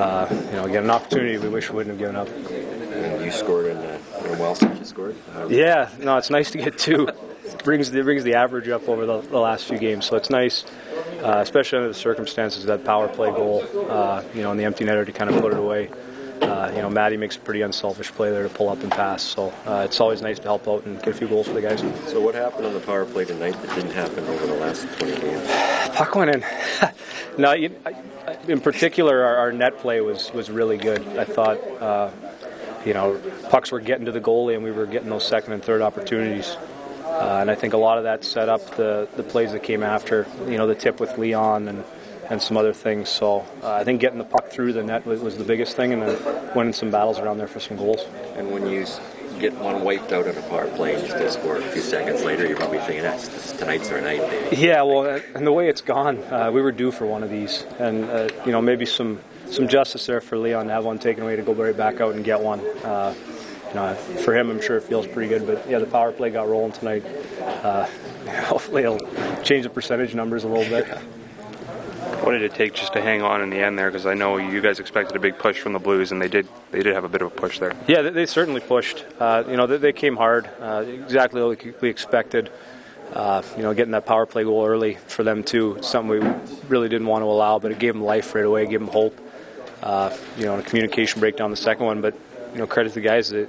[0.00, 2.28] uh, you know, again, an opportunity we wish we wouldn't have given up.
[2.28, 3.98] And you scored in uh,
[4.38, 5.16] well since you scored?
[5.48, 7.08] Yeah, no, it's nice to get two
[7.64, 10.06] brings the brings the average up over the, the last few games.
[10.06, 10.64] So it's nice,
[11.22, 14.84] uh, especially under the circumstances, that power play goal, uh, you know, in the empty
[14.84, 15.90] netter to kind of put it away.
[16.42, 19.22] Uh, you know, Maddie makes a pretty unselfish play there to pull up and pass.
[19.22, 21.62] So uh, it's always nice to help out and get a few goals for the
[21.62, 21.80] guys.
[22.10, 25.20] So what happened on the power play tonight that didn't happen over the last 20
[25.20, 25.96] games?
[25.96, 26.44] Puck went in.
[27.38, 27.70] no, you,
[28.48, 31.06] in particular, our, our, net play was was really good.
[31.16, 31.58] I thought.
[31.80, 32.10] Uh,
[32.84, 35.62] you know, pucks were getting to the goalie, and we were getting those second and
[35.62, 36.56] third opportunities.
[37.12, 39.82] Uh, and I think a lot of that set up the, the plays that came
[39.82, 41.84] after, you know, the tip with Leon and,
[42.30, 43.08] and some other things.
[43.08, 45.92] So uh, I think getting the puck through the net was, was, the biggest thing,
[45.92, 48.00] and then winning some battles around there for some goals.
[48.36, 48.86] And when you
[49.38, 52.24] get one wiped out on a power play and you still score a few seconds
[52.24, 54.56] later, you're probably thinking, that's tonight's our night, baby.
[54.56, 57.64] Yeah, well, and the way it's gone, uh, we were due for one of these,
[57.78, 59.20] and uh, you know maybe some
[59.50, 62.14] some justice there for Leon to have one taken away to go right back out
[62.14, 62.60] and get one.
[63.72, 65.46] You know, for him, I'm sure it feels pretty good.
[65.46, 67.04] But yeah, the power play got rolling tonight.
[67.40, 67.86] Uh,
[68.44, 68.98] hopefully, it'll
[69.42, 70.86] change the percentage numbers a little bit.
[72.22, 73.90] What did it take just to hang on in the end there?
[73.90, 76.46] Because I know you guys expected a big push from the Blues, and they did.
[76.70, 77.74] They did have a bit of a push there.
[77.88, 79.06] Yeah, they, they certainly pushed.
[79.18, 82.50] Uh, you know, they, they came hard, uh, exactly like we expected.
[83.12, 86.32] Uh, you know, getting that power play goal early for them too, something we
[86.68, 89.18] really didn't want to allow, but it gave them life right away, gave them hope.
[89.82, 92.14] Uh, you know, a communication breakdown the second one, but
[92.52, 93.48] you know, credit to the guys that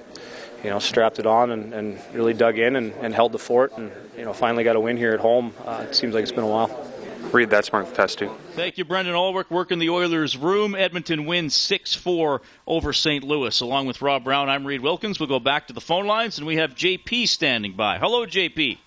[0.64, 3.78] you know, strapped it on and, and really dug in and, and, held the fort
[3.78, 5.54] and, you know, finally got a win here at home.
[5.66, 6.90] Uh, it seems like it's been a while.
[7.34, 8.32] Read that smart test too.
[8.52, 9.50] Thank you, Brendan Ulrich.
[9.50, 10.76] Working the Oilers' room.
[10.76, 13.24] Edmonton wins 6 4 over St.
[13.24, 13.60] Louis.
[13.60, 15.20] Along with Rob Brown, I'm Reid Wilkins.
[15.20, 17.98] We'll go back to the phone lines, and we have JP standing by.
[17.98, 18.78] Hello, JP.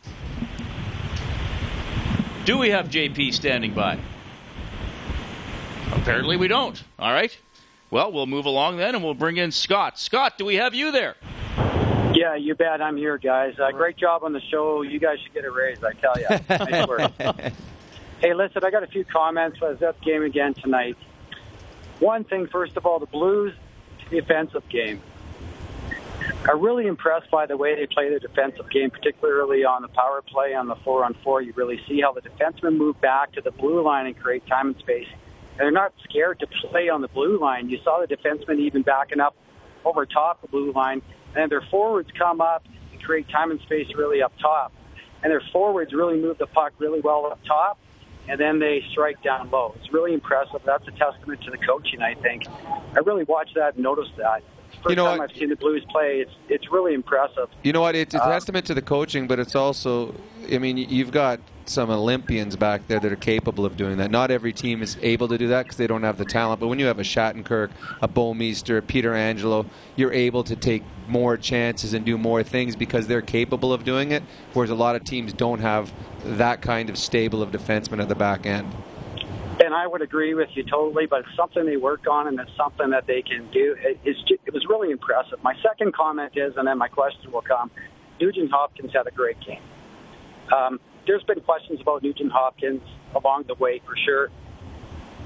[2.44, 3.98] Do we have JP standing by?
[5.92, 6.80] Apparently, we don't.
[6.98, 7.36] All right.
[7.96, 9.98] Well, we'll move along then, and we'll bring in Scott.
[9.98, 11.14] Scott, do we have you there?
[12.12, 12.82] Yeah, you bet.
[12.82, 13.58] I'm here, guys.
[13.58, 14.82] Uh, great job on the show.
[14.82, 16.26] You guys should get a raise, I tell you.
[16.70, 17.10] nice work.
[18.20, 19.60] hey, listen, I got a few comments.
[19.62, 20.98] I was at the game again tonight.
[21.98, 23.54] One thing, first of all, the Blues
[24.10, 25.00] defensive game.
[26.50, 30.20] I'm really impressed by the way they play the defensive game, particularly on the power
[30.20, 31.40] play on the four on four.
[31.40, 34.66] You really see how the defensemen move back to the blue line and create time
[34.66, 35.08] and space.
[35.58, 37.68] They're not scared to play on the blue line.
[37.68, 39.34] You saw the defensemen even backing up
[39.84, 41.02] over top the blue line
[41.36, 44.72] and their forwards come up and create time and space really up top.
[45.22, 47.78] And their forwards really move the puck really well up top,
[48.28, 49.74] and then they strike down low.
[49.76, 50.60] It's really impressive.
[50.64, 52.46] That's a testament to the coaching, I think.
[52.48, 54.42] I really watched that and noticed that.
[54.82, 55.30] First you know time what?
[55.30, 57.48] I've seen the Blues play, it's it's really impressive.
[57.62, 57.94] You know what?
[57.94, 60.14] It's a uh, testament to the coaching, but it's also,
[60.52, 64.10] I mean, you've got some Olympians back there that are capable of doing that.
[64.10, 66.60] Not every team is able to do that because they don't have the talent.
[66.60, 71.36] But when you have a Shattenkirk, a Bouwmeester, a Pietrangelo, you're able to take more
[71.36, 74.22] chances and do more things because they're capable of doing it.
[74.52, 75.92] Whereas a lot of teams don't have
[76.24, 78.72] that kind of stable of defensemen at the back end.
[79.66, 82.56] And I would agree with you totally, but it's something they work on and it's
[82.56, 83.74] something that they can do.
[83.80, 85.42] It, it's it was really impressive.
[85.42, 87.72] My second comment is, and then my question will come,
[88.20, 89.60] Nugent Hopkins had a great game.
[90.56, 92.80] Um, there's been questions about Nugent Hopkins
[93.12, 94.30] along the way for sure.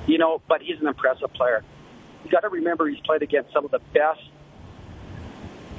[0.06, 1.62] You know, but he's an impressive player.
[2.24, 4.22] You got to remember he's played against some of the best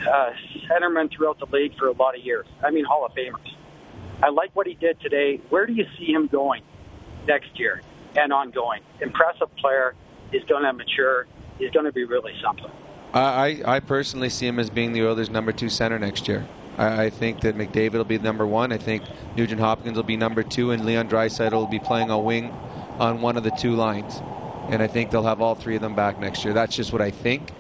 [0.08, 0.34] uh,
[0.70, 2.46] centermen throughout the league for a lot of years.
[2.64, 3.56] I mean, Hall of Famers.
[4.22, 5.42] I like what he did today.
[5.50, 6.62] Where do you see him going
[7.28, 7.82] next year
[8.16, 8.82] and ongoing?
[9.02, 9.96] Impressive player.
[10.32, 11.28] He's going to mature.
[11.58, 12.72] He's going to be really something.
[13.14, 16.48] I, I personally see him as being the Oilers' number two center next year.
[16.78, 18.72] I, I think that McDavid will be number one.
[18.72, 19.04] I think
[19.36, 22.52] Nugent Hopkins will be number two, and Leon Draisaitl will be playing a wing
[23.00, 24.22] on one of the two lines.
[24.70, 26.54] And I think they'll have all three of them back next year.
[26.54, 27.52] That's just what I think.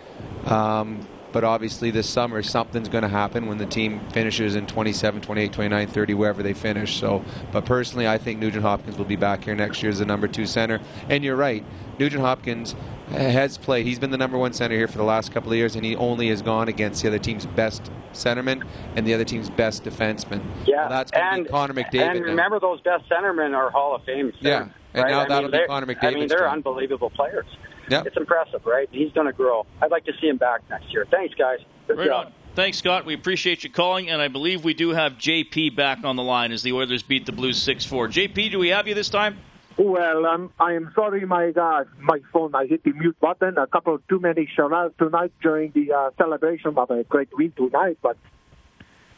[0.45, 5.21] Um, but obviously, this summer, something's going to happen when the team finishes in 27,
[5.21, 6.99] 28, 29, 30, wherever they finish.
[6.99, 10.05] So, but personally, I think Nugent Hopkins will be back here next year as the
[10.05, 10.79] number two center.
[11.09, 11.63] And you're right,
[11.99, 12.75] Nugent Hopkins
[13.09, 13.85] has played.
[13.85, 15.95] He's been the number one center here for the last couple of years, and he
[15.95, 18.65] only has gone against the other team's best centerman
[18.95, 20.41] and the other team's best defenseman.
[20.65, 22.01] Yeah, Now that's going to and be Connor McDavid.
[22.11, 22.25] And now.
[22.27, 24.31] remember, those best centermen are Hall of Fame.
[24.39, 25.11] Yeah, and right?
[25.11, 25.67] now I that'll mean, be they're-
[26.01, 26.49] I mean, they're turn.
[26.49, 27.45] unbelievable players.
[27.91, 28.03] Yeah.
[28.05, 28.87] It's impressive, right?
[28.91, 29.65] He's going to grow.
[29.81, 31.05] I'd like to see him back next year.
[31.11, 31.59] Thanks, guys.
[31.87, 32.25] Good Right job.
[32.27, 32.33] on.
[32.55, 33.05] Thanks, Scott.
[33.05, 36.51] We appreciate you calling, and I believe we do have JP back on the line
[36.53, 38.07] as the Oilers beat the Blues 6 4.
[38.07, 39.37] JP, do we have you this time?
[39.77, 42.53] Well, um, I am sorry, my uh, my phone.
[42.53, 43.57] I hit the mute button.
[43.57, 47.97] A couple too many charades tonight during the uh, celebration of a great win tonight,
[48.01, 48.17] but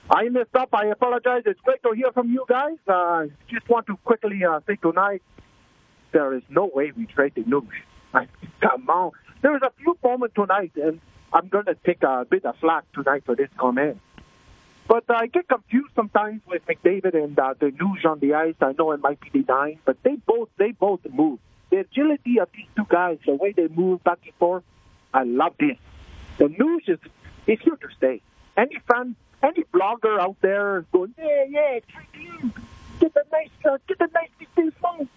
[0.09, 0.69] I messed up.
[0.73, 1.43] I apologize.
[1.45, 2.77] It's great to hear from you guys.
[2.87, 5.23] Uh, just want to quickly uh, say tonight,
[6.11, 7.67] there is no way we trade the Nuge.
[8.13, 8.27] I,
[8.61, 9.11] come on.
[9.41, 10.99] There was a few moments tonight, and
[11.31, 13.99] I'm going to take a bit of flack tonight for this comment.
[14.87, 18.55] But I get confused sometimes with McDavid and uh, the Nuge on the ice.
[18.61, 21.39] I know it might be nine, but they both they both move.
[21.69, 24.63] The agility of these two guys, the way they move back and forth,
[25.13, 25.77] I love this.
[26.37, 26.99] The Nuge is
[27.47, 28.21] is here to stay.
[28.57, 31.79] Any fan, any blogger out there going, yeah, yeah,
[32.99, 35.09] get a nice, uh, get a nice phone.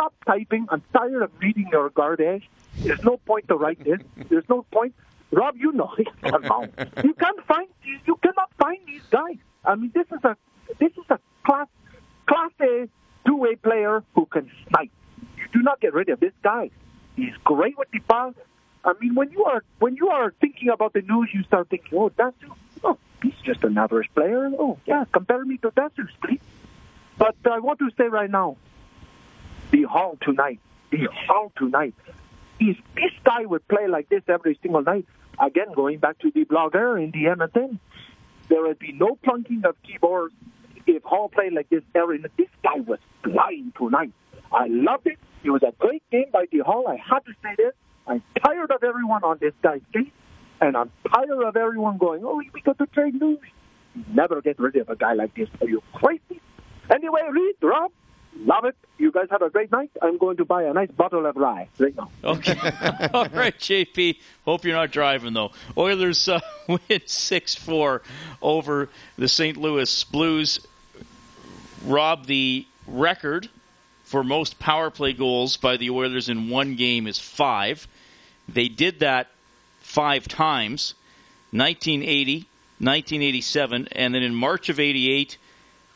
[0.00, 0.66] Stop typing.
[0.70, 2.48] I'm tired of reading your garbage.
[2.78, 4.00] There's no point to write this.
[4.30, 4.94] There's no point.
[5.30, 6.08] Rob, you know it.
[7.04, 7.68] You can't find.
[8.06, 9.36] You cannot find these guys.
[9.62, 10.38] I mean, this is a
[10.78, 11.66] this is a class
[12.26, 12.88] class A
[13.26, 14.90] two way player who can snipe.
[15.36, 16.70] You do not get rid of this guy.
[17.16, 18.32] He's great with the ball.
[18.82, 21.98] I mean, when you are when you are thinking about the Nuge, you start thinking,
[21.98, 22.36] oh, that's
[22.82, 24.50] oh, he's just an average player.
[24.58, 26.40] Oh, yeah, compare me to Dassus, please.
[27.18, 28.56] But I want to say right now,
[29.70, 31.94] the Hall tonight, the Hall tonight.
[32.58, 35.06] If this guy would play like this every single night,
[35.38, 37.78] again going back to the blogger in the Edmonton,
[38.48, 40.34] there would be no plunking of keyboards.
[40.86, 44.12] If Hall played like this every night, this guy was flying tonight.
[44.52, 45.18] I loved it.
[45.44, 46.86] It was a great game by the Hall.
[46.88, 47.72] I had to say this.
[48.06, 50.10] I'm tired of everyone on this guy's case,
[50.60, 53.38] and I'm tired of everyone going, "Oh, we got to trade Nuge."
[54.08, 55.48] Never get rid of a guy like this.
[55.60, 56.40] Are you crazy?
[56.92, 57.92] Anyway, Reid, Rob,
[58.36, 58.76] love it.
[58.98, 59.90] You guys have a great night.
[60.02, 62.10] I'm going to buy a nice bottle of rye right now.
[62.22, 62.52] Okay.
[63.12, 64.16] All right, JP.
[64.44, 65.52] Hope you're not driving, though.
[65.76, 68.02] Oilers uh, win 6 4
[68.42, 69.56] over the St.
[69.56, 70.66] Louis Blues.
[71.84, 73.48] Rob, the record
[74.04, 77.86] for most power play goals by the Oilers in one game is five.
[78.48, 79.28] They did that
[79.80, 80.94] five times
[81.52, 85.38] 1980, 1987, and then in March of 88,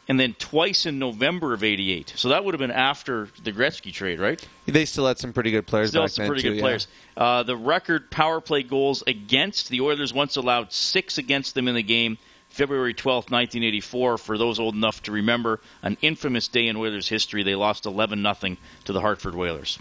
[0.08, 2.14] and then twice in November of 88.
[2.16, 4.46] So that would have been after the Gretzky trade, right?
[4.66, 6.62] They still had some pretty good players Still some pretty too, good yeah.
[6.62, 6.88] players.
[7.16, 11.74] Uh, the record power play goals against the Oilers once allowed six against them in
[11.74, 12.18] the game.
[12.50, 14.18] February 12th, 1984.
[14.18, 17.42] For those old enough to remember, an infamous day in Oilers history.
[17.42, 19.78] They lost 11 0 to the Hartford Whalers.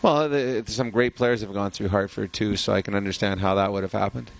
[0.00, 3.54] Well, the, some great players have gone through Hartford too, so I can understand how
[3.56, 4.30] that would have happened.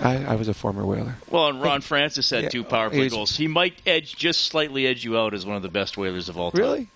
[0.00, 1.16] I, I was a former Whaler.
[1.28, 3.36] Well, and Ron Francis had Yeah, two power play goals.
[3.36, 6.38] He might edge just slightly edge you out as one of the best Whalers of
[6.38, 6.60] all time.
[6.60, 6.88] Really?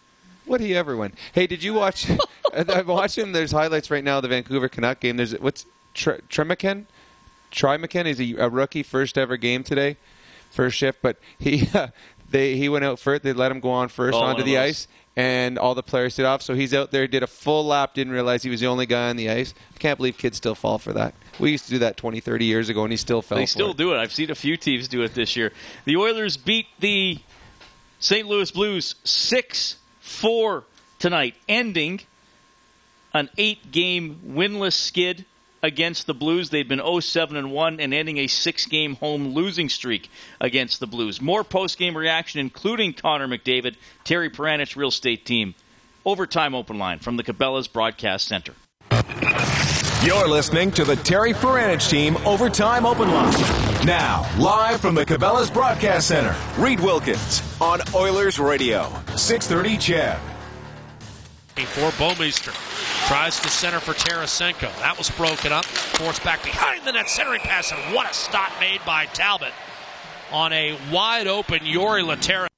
[0.46, 1.12] What he ever win?
[1.32, 2.06] Hey, did you watch?
[2.54, 3.32] I'm watching.
[3.32, 5.16] There's highlights right now of the Vancouver Canuck game.
[5.16, 6.86] There's what's Tre- Tremaken?
[7.50, 9.96] Trimaken is a, a rookie first ever game today,
[10.50, 11.00] first shift.
[11.02, 11.68] But he
[12.30, 13.22] they he went out first.
[13.22, 16.24] They let him go on first Oh, onto the ice, and all the players did
[16.24, 16.42] off.
[16.42, 19.10] So he's out there, did a full lap, didn't realize he was the only guy
[19.10, 19.54] on the ice.
[19.74, 21.14] I can't believe kids still fall for that.
[21.38, 23.38] We used to do that 20, 30 years ago, and he still fell.
[23.38, 23.76] They still it.
[23.76, 23.98] do it.
[23.98, 25.52] I've seen a few teams do it this year.
[25.84, 27.18] The Oilers beat the
[28.00, 28.26] St.
[28.26, 30.64] Louis Blues 6 4
[30.98, 32.00] tonight, ending
[33.12, 35.24] an eight game winless skid
[35.64, 36.50] against the Blues.
[36.50, 40.78] They've been 0 7 and 1 and ending a six game home losing streak against
[40.78, 41.20] the Blues.
[41.20, 45.54] More post game reaction, including Connor McDavid, Terry Paranych, real estate team.
[46.04, 48.52] Overtime open line from the Cabela's Broadcast Center.
[50.04, 53.32] You're listening to the Terry Paranych Team Overtime Open Line.
[53.86, 60.33] Now, live from the Cabela's Broadcast Center, Reid Wilkins on Oilers Radio, 630 CHED.
[61.62, 62.52] For Bouwmeester.
[63.06, 64.76] Tries to center for Tarasenko.
[64.80, 65.64] That was broken up.
[65.64, 67.08] Forced back behind the net.
[67.08, 69.52] Centering pass, and what a stop made by Talbot
[70.32, 72.48] on a wide open Jori Lehtera.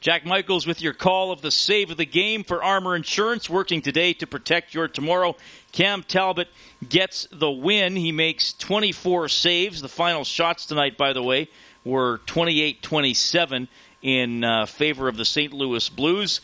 [0.00, 3.82] Jack Michaels with your call of the save of the game for Armor Insurance, working
[3.82, 5.34] today to protect your tomorrow.
[5.72, 6.46] Cam Talbot
[6.88, 7.96] gets the win.
[7.96, 9.80] He makes 24 saves.
[9.80, 11.48] The final shots tonight, by the way,
[11.84, 13.66] were 28 27
[14.02, 15.52] in uh, favor of the St.
[15.52, 16.40] Louis Blues.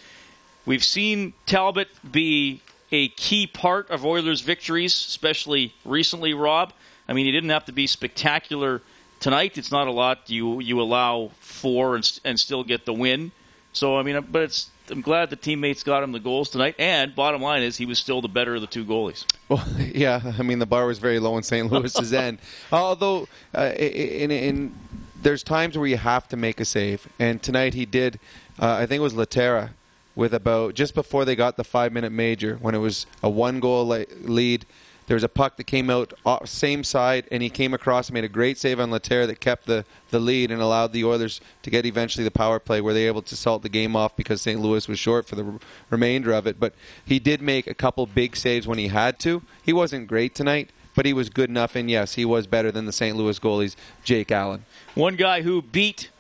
[0.67, 6.73] We've seen Talbot be a key part of Oilers' victories, especially recently, Rob.
[7.09, 8.83] I mean, he didn't have to be spectacular
[9.21, 9.59] tonight.
[9.59, 10.29] It's not a lot.
[10.29, 13.33] You you allow four and, and still get the win.
[13.73, 16.75] So I mean, but it's I'm glad the teammates got him the goals tonight.
[16.79, 19.25] And bottom line is he was still the better of the two goalies.
[19.49, 21.71] Well, yeah, I mean the bar was very low in St.
[21.73, 22.39] Louis's end.
[22.73, 24.75] Although uh, in, in
[25.23, 28.19] there's times where you have to make a save, and tonight he did.
[28.59, 29.71] Uh, I think it was Lehtera
[30.15, 33.61] with about just before they got the five minute major when it was a one
[33.61, 34.67] goal lead.
[35.07, 38.15] There was a puck that came out uh, same side, and he came across and
[38.15, 41.41] made a great save on Lehtera that kept the, the lead and allowed the Oilers
[41.65, 44.41] to get eventually the power play where they able to salt the game off because
[44.41, 44.61] St.
[44.61, 45.59] Louis was short for the
[45.91, 46.61] remainder of it.
[46.61, 49.43] But he did make a couple big saves when he had to.
[49.65, 52.87] He wasn't great tonight, but he was good enough, and yes, he was better than
[52.87, 53.17] the St.
[53.17, 54.65] Louis goalies, Jake Allen.
[54.95, 56.11] One guy who beat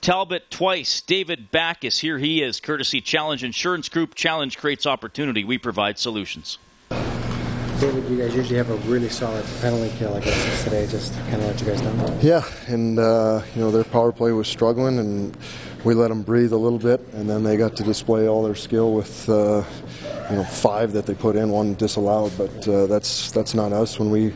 [0.00, 1.00] Talbot twice.
[1.00, 4.14] David Backes, here he is, courtesy Challenge Insurance Group.
[4.14, 5.44] Challenge creates opportunity.
[5.44, 6.58] We provide solutions.
[7.80, 10.14] David, you guys usually have a really solid penalty kill.
[10.14, 12.18] I guess today, just kind of let you guys know.
[12.20, 15.36] Yeah, and uh, you know their power play was struggling, and
[15.84, 18.56] we let them breathe a little bit, and then they got to display all their
[18.56, 19.62] skill with uh,
[20.30, 22.32] you know five that they put in, one disallowed.
[22.36, 24.32] But uh, that's that's not us when we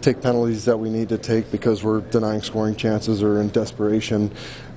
[0.00, 4.32] take penalties that we need to take because we're denying scoring chances or in desperation.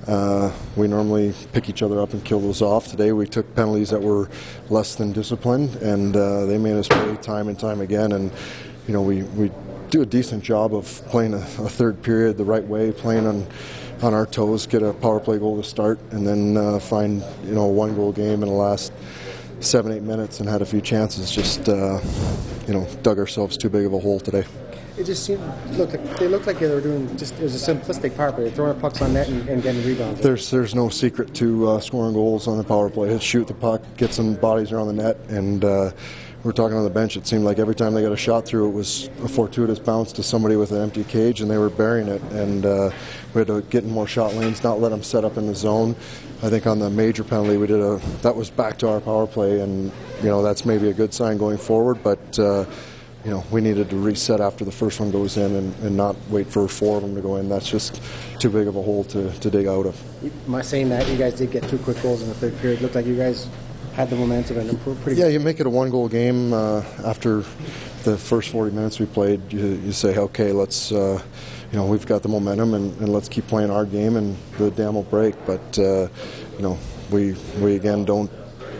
[0.06, 2.88] Uh, we normally pick each other up and kill those off.
[2.88, 4.28] Today we took penalties that were
[4.68, 8.12] less than disciplined, and uh, they made us pay time and time again.
[8.12, 8.30] And
[8.86, 9.50] you know we, we
[9.90, 13.46] do a decent job of playing a, a third period the right way, playing on
[14.02, 17.54] on our toes, get a power play goal to start, and then uh, find you
[17.54, 18.92] know a one goal game in the last
[19.60, 21.30] seven eight minutes and had a few chances.
[21.30, 22.00] Just uh,
[22.66, 24.44] you know dug ourselves too big of a hole today
[24.96, 28.16] it just seemed look they looked like they were doing just it was a simplistic
[28.16, 30.20] power play, throwing pucks on net and, and getting rebounds.
[30.20, 33.10] There's there's no secret to uh, scoring goals on the power play.
[33.10, 35.90] It's shoot the puck, get some bodies around the net, and uh,
[36.44, 37.16] we are talking on the bench.
[37.16, 40.12] It seemed like every time they got a shot through, it was a fortuitous bounce
[40.12, 42.22] to somebody with an empty cage, and they were burying it.
[42.32, 42.90] And uh,
[43.32, 45.54] we had to get in more shot lanes, not let them set up in the
[45.54, 45.96] zone.
[46.42, 49.26] I think on the major penalty, we did a that was back to our power
[49.26, 49.90] play, and
[50.22, 52.66] you know that's maybe a good sign going forward, but uh,
[53.24, 56.14] you know, we needed to reset after the first one goes in and, and not
[56.28, 57.48] wait for four of them to go in.
[57.48, 58.02] That's just
[58.38, 60.24] too big of a hole to, to dig out of.
[60.46, 62.80] Am I saying that you guys did get two quick goals in the third period?
[62.80, 63.48] It Looked like you guys
[63.94, 65.20] had the momentum and improved pretty.
[65.20, 67.44] Yeah, you make it a one-goal game uh, after
[68.02, 69.52] the first 40 minutes we played.
[69.52, 70.92] You, you say, okay, let's.
[70.92, 71.22] Uh,
[71.72, 74.70] you know, we've got the momentum, and, and, let's keep playing our game, and the
[74.70, 75.34] dam will break.
[75.44, 76.06] But uh,
[76.56, 76.78] you know,
[77.10, 78.30] we we again don't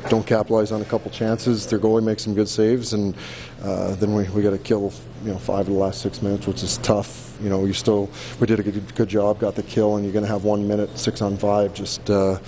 [0.09, 1.67] don't capitalize on a couple chances.
[1.67, 3.15] Their goalie makes some good saves, and
[3.63, 4.93] uh, then we, we got to kill
[5.25, 7.37] you know five of the last six minutes, which is tough.
[7.43, 10.13] You know, you still we did a good, good job, got the kill, and you're
[10.13, 11.75] going to have one minute six on five.
[11.75, 12.39] Just uh,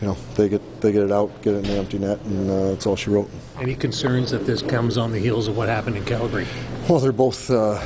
[0.00, 2.50] you know, they get they get it out, get it in the empty net, and
[2.50, 3.30] uh, that's all she wrote.
[3.58, 6.46] Any concerns that this comes on the heels of what happened in Calgary?
[6.88, 7.80] Well, they're both uh,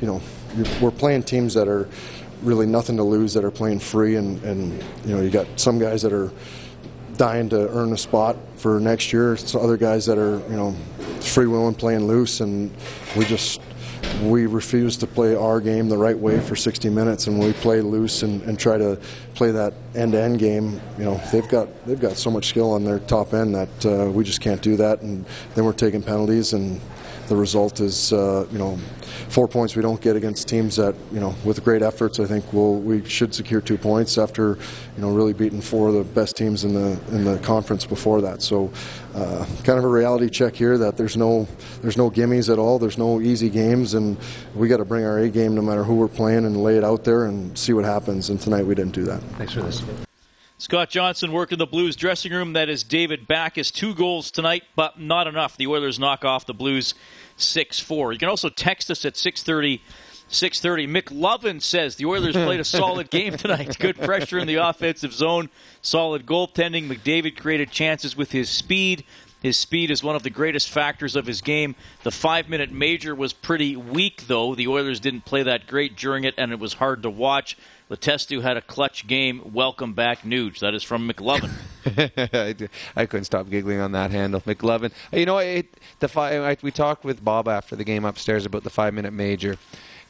[0.00, 0.22] you know
[0.80, 1.88] we're playing teams that are
[2.42, 4.72] really nothing to lose, that are playing free, and and
[5.04, 6.30] you know you got some guys that are
[7.16, 9.36] dying to earn a spot for next year.
[9.36, 10.74] Some other guys that are, you know,
[11.20, 12.70] freewheeling, playing loose, and
[13.16, 13.60] we just
[14.22, 17.80] we refuse to play our game the right way for 60 minutes, and we play
[17.80, 18.98] loose and, and try to
[19.34, 20.80] play that end-to-end game.
[20.98, 24.10] You know, they've got they've got so much skill on their top end that uh,
[24.10, 26.80] we just can't do that, and then we're taking penalties, and
[27.28, 28.78] the result is, uh, you know,
[29.28, 32.20] four points we don't get against teams that you know with great efforts.
[32.20, 34.58] I think we'll, we should secure two points after
[34.96, 38.20] you know really beating four of the best teams in the in the conference before
[38.22, 38.42] that.
[38.42, 38.70] So
[39.14, 41.46] uh, kind of a reality check here that there's no
[41.82, 42.78] there's no gimmies at all.
[42.78, 44.16] There's no easy games, and
[44.54, 46.84] we got to bring our A game no matter who we're playing and lay it
[46.84, 48.30] out there and see what happens.
[48.30, 49.20] And tonight we didn't do that.
[49.38, 49.82] Thanks for this.
[50.58, 52.54] Scott Johnson working the Blues dressing room.
[52.54, 53.70] That is David Backes.
[53.70, 55.58] Two goals tonight, but not enough.
[55.58, 56.94] The Oilers knock off the Blues
[57.36, 58.14] 6 4.
[58.14, 59.82] You can also text us at 630.
[60.28, 60.88] 6:30.
[60.88, 63.78] McLovin says the Oilers played a solid game tonight.
[63.78, 65.50] Good pressure in the offensive zone,
[65.82, 66.88] solid goaltending.
[66.88, 69.04] McDavid created chances with his speed.
[69.40, 71.76] His speed is one of the greatest factors of his game.
[72.02, 74.56] The five minute major was pretty weak, though.
[74.56, 77.56] The Oilers didn't play that great during it, and it was hard to watch.
[77.90, 79.52] Letestu had a clutch game.
[79.52, 80.58] Welcome back, Nuge.
[80.58, 81.50] That is from McLovin.
[82.96, 84.90] I couldn't stop giggling on that handle, McLovin.
[85.12, 88.70] You know, it, the five, we talked with Bob after the game upstairs about the
[88.70, 89.56] five minute major.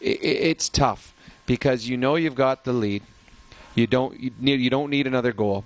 [0.01, 1.13] It, it's tough
[1.45, 3.03] because you know you've got the lead.
[3.75, 5.65] You don't you, need, you don't need another goal.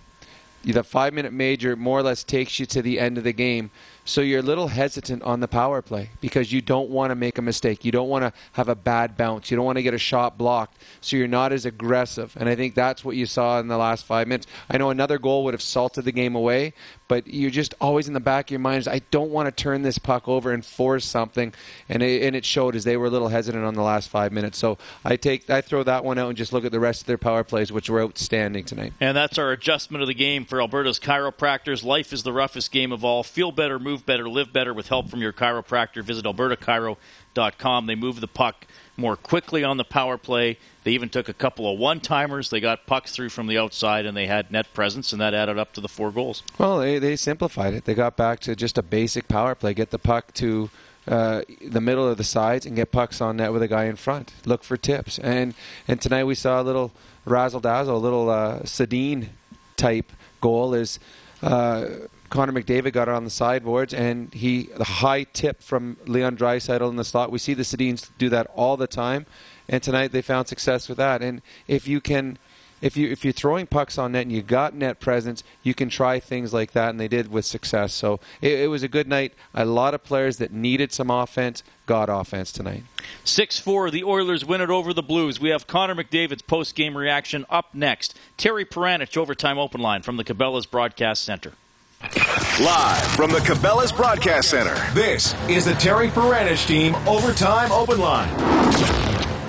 [0.65, 3.71] The five minute major more or less takes you to the end of the game.
[4.05, 7.39] So you're a little hesitant on the power play because you don't want to make
[7.39, 7.85] a mistake.
[7.85, 9.51] You don't want to have a bad bounce.
[9.51, 10.79] You don't want to get a shot blocked.
[11.01, 12.37] So you're not as aggressive.
[12.39, 14.47] And I think that's what you saw in the last five minutes.
[14.69, 16.73] I know another goal would have salted the game away,
[17.09, 19.63] but you're just always in the back of your mind is I don't want to
[19.63, 21.53] turn this puck over and force something.
[21.89, 24.33] And it, and it showed as they were a little hesitant on the last five
[24.33, 24.59] minutes.
[24.59, 27.07] So I take I throw that one out and just look at the rest of
[27.07, 28.93] their power plays, which were outstanding tonight.
[29.01, 31.85] And that's our adjustment of the game for Alberta's chiropractors.
[31.85, 33.23] Life is the roughest game of all.
[33.23, 36.03] Feel better, move better, live better with help from your chiropractor.
[36.03, 37.87] Visit albertachiro.com.
[37.87, 40.59] They move the puck more quickly on the power play.
[40.85, 42.51] They even took a couple of one timers.
[42.51, 45.59] They got pucks through from the outside and they had net presence, and that added
[45.59, 46.43] up to the four goals.
[46.59, 47.85] Well, they, they simplified it.
[47.85, 50.71] They got back to just a basic power play get the puck to.
[51.09, 53.97] Uh, the middle of the sides and get pucks on net with a guy in
[53.97, 54.33] front.
[54.45, 55.19] Look for tips.
[55.19, 55.55] And
[55.89, 56.93] and tonight we saw a little
[57.25, 59.31] razzle dazzle, a little uh, Sedin
[59.77, 60.75] type goal.
[60.75, 61.01] Is
[61.43, 61.87] uh,
[62.31, 66.89] Connor McDavid got it on the sideboards, and he the high tip from Leon Draisaitl
[66.89, 67.33] in the slot.
[67.33, 69.27] We see the Sedins do that all the time,
[69.69, 71.23] and tonight they found success with that.
[71.23, 72.39] And if you can,
[72.81, 75.89] if you if you're throwing pucks on net and you got net presence, you can
[75.89, 77.93] try things like that, and they did with success.
[77.93, 79.35] So it, it was a good night.
[79.53, 82.85] A lot of players that needed some offense got offense tonight.
[83.25, 85.41] 6 4, the Oilers win it over the Blues.
[85.41, 88.17] We have Connor McDavid's post game reaction up next.
[88.37, 91.55] Terry Paranych, overtime open line from the Cabela's Broadcast Center.
[92.03, 98.31] Live from the Cabela's Broadcast Center, this is the Terry Paranych Team Overtime Open Line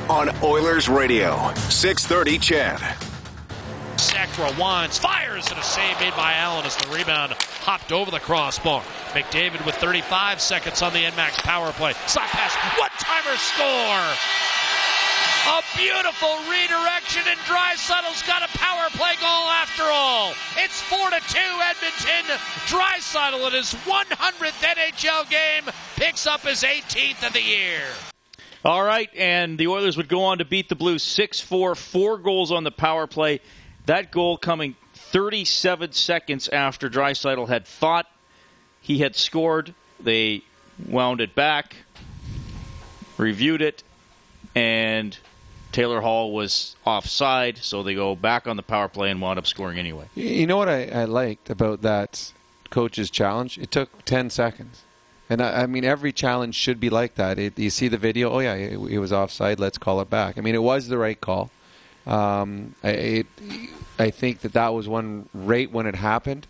[0.10, 2.80] on Oilers Radio, 630 CHED.
[3.96, 7.32] Sekera winds, fires, and a save made by Allen as the rebound
[7.62, 8.82] hopped over the crossbar.
[9.14, 11.94] McDavid with 35 seconds on the NMAX power play.
[12.08, 14.61] Slap pass, one-timer score!
[15.48, 20.34] A beautiful redirection, and Draisaitl got a power play goal after all.
[20.56, 22.38] It's 4 to 2 Edmonton.
[22.68, 27.82] Draisaitl in his 100th NHL game picks up his 18th of the year.
[28.64, 32.20] All right, and the Oilers would go on to beat the Blues 6 4, four
[32.20, 33.40] goals on the power play.
[33.88, 38.06] That goal coming 37 seconds after Draisaitl had thought
[38.80, 39.74] he had scored.
[40.00, 40.44] They
[40.88, 41.78] wound it back,
[43.18, 43.82] reviewed it,
[44.54, 45.18] and
[45.72, 49.48] Taylor Hall was offside, so they go back on the power play and wound up
[49.48, 50.10] scoring anyway.
[50.16, 52.34] You know what I, I liked about that
[52.70, 53.58] coach's challenge?
[53.58, 54.84] It took 10 seconds.
[55.30, 57.40] And I, I mean, every challenge should be like that.
[57.40, 60.38] It, you see the video, oh, yeah, it, it, was offside, let's call it back.
[60.38, 61.52] I mean, it was the right call.
[62.06, 63.28] Um, I, it,
[63.98, 66.48] I think that that was one right when it happened.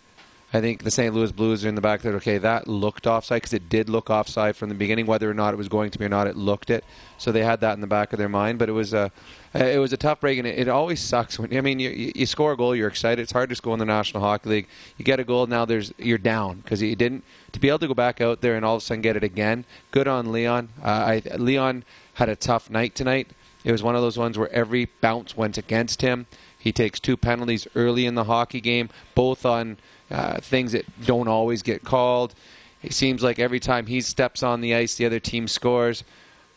[0.54, 1.14] I think the St.
[1.14, 2.12] Louis Blues are in the back there.
[2.16, 5.06] Okay, that looked offside because it did look offside from the beginning.
[5.06, 6.84] Whether or not it was going to be or not, it looked it.
[7.16, 8.58] So they had that in the back of their mind.
[8.58, 9.10] But it was a,
[9.54, 12.26] it was a tough break, and it, it always sucks when I mean you, you
[12.26, 13.22] score a goal, you're excited.
[13.22, 14.68] It's hard to score in the National Hockey League.
[14.98, 17.88] You get a goal, now there's you're down because you didn't to be able to
[17.88, 19.64] go back out there and all of a sudden get it again.
[19.90, 20.68] Good on Leon.
[20.82, 21.84] Uh, I, Leon
[22.14, 23.30] had a tough night tonight.
[23.64, 26.26] It was one of those ones where every bounce went against him.
[26.58, 29.78] He takes two penalties early in the hockey game, both on
[30.10, 32.34] uh, things that don't always get called.
[32.82, 36.04] It seems like every time he steps on the ice, the other team scores.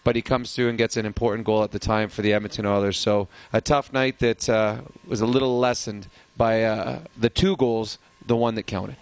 [0.04, 2.68] But he comes through and gets an important goal at the time for the Edmonton
[2.68, 2.98] Oilers.
[2.98, 7.98] So a tough night that uh, was a little lessened by uh, the two goals,
[8.24, 8.98] the one that counted.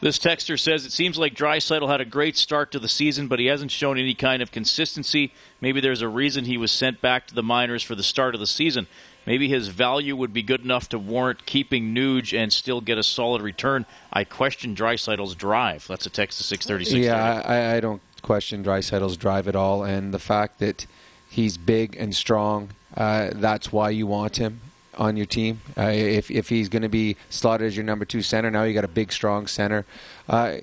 [0.00, 3.38] This texter says it seems like Draisaitl had a great start to the season, but
[3.38, 5.32] he hasn't shown any kind of consistency.
[5.60, 8.40] Maybe there's a reason he was sent back to the minors for the start of
[8.40, 8.86] the season.
[9.26, 13.02] Maybe his value would be good enough to warrant keeping Nuge and still get a
[13.02, 13.86] solid return.
[14.12, 15.86] I question Draisaitl's drive.
[15.86, 17.04] That's a text to 636.
[17.04, 19.84] Yeah, I, I don't question Draisaitl's drive at all.
[19.84, 20.86] And the fact that
[21.28, 24.60] he's big and strong, uh, that's why you want him
[24.96, 25.60] on your team.
[25.76, 28.74] Uh, if, if he's going to be slotted as your number two center, now you
[28.74, 29.86] got a big, strong center.
[30.28, 30.56] Uh,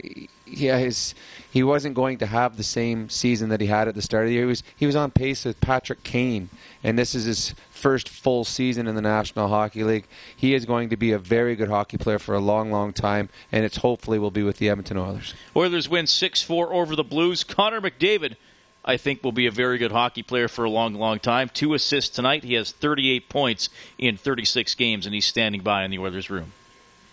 [0.45, 1.13] yeah, his
[1.51, 4.29] he wasn't going to have the same season that he had at the start of
[4.29, 4.43] the year.
[4.43, 6.49] He was he was on pace with Patrick Kane,
[6.87, 10.07] and this is his first full season in the National Hockey League.
[10.33, 13.27] He is going to be a very good hockey player for a long, long time,
[13.51, 15.33] and it's hopefully will be with the Edmonton Oilers.
[15.53, 17.43] Oilers win 6 4 over the Blues.
[17.43, 18.37] Connor McDavid,
[18.85, 21.49] I think, will be a very good hockey player for a long, long time.
[21.53, 22.45] Two assists tonight.
[22.45, 23.67] He has 38 points
[23.97, 26.53] in 36 games, and he's standing by in the Oilers' room.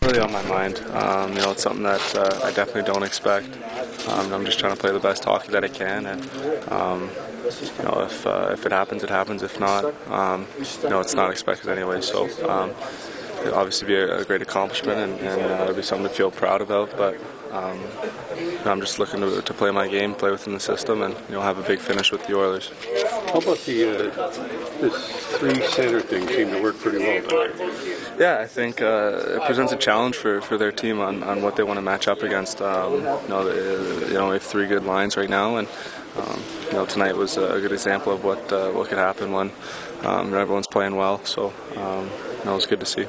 [0.03, 0.79] Really on my mind.
[0.93, 3.49] Um, you know, it's something that uh, I definitely don't expect.
[4.07, 7.11] Um, I'm just trying to play the best hockey that I can, and um,
[7.45, 9.43] you know, if uh, if it happens, it happens.
[9.43, 10.47] If not, um,
[10.83, 12.01] you know, it's not expected anyway.
[12.01, 12.29] So.
[12.49, 12.75] Um,
[13.45, 16.31] it'll obviously be a, a great accomplishment and, and uh, it'll be something to feel
[16.31, 16.97] proud about.
[16.97, 17.21] But
[17.53, 17.79] um,
[18.65, 21.41] I'm just looking to, to, play my game, play within the system, and you know
[21.41, 22.73] have a big finish with the Oilers.
[23.27, 24.31] How about the uh,
[24.81, 26.27] this three center thing?
[26.27, 27.51] Seemed to work pretty well.
[28.19, 31.57] Yeah, I think uh, it presents a challenge for, for their team on, on what
[31.57, 32.61] they want to match up against.
[32.61, 35.69] Um, you know, the, you know, we have three good lines right now, and
[36.17, 39.51] um, you know tonight was a good example of what uh, what could happen when
[40.03, 41.25] um, everyone's playing well.
[41.25, 43.07] So um, you know, it was good to see.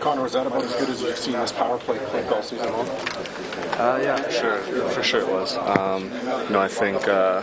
[0.00, 2.72] Connor, was that about as good as you've seen this power play play all season
[2.72, 2.88] long?
[2.88, 4.58] Uh, yeah, for sure,
[4.90, 5.56] for sure it was.
[5.56, 6.04] Um,
[6.44, 7.42] you know, I think uh,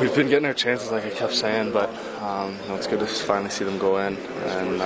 [0.00, 1.90] we've been getting our chances, like I kept saying, but
[2.22, 4.16] um, you know, it's good to finally see them go in.
[4.16, 4.82] And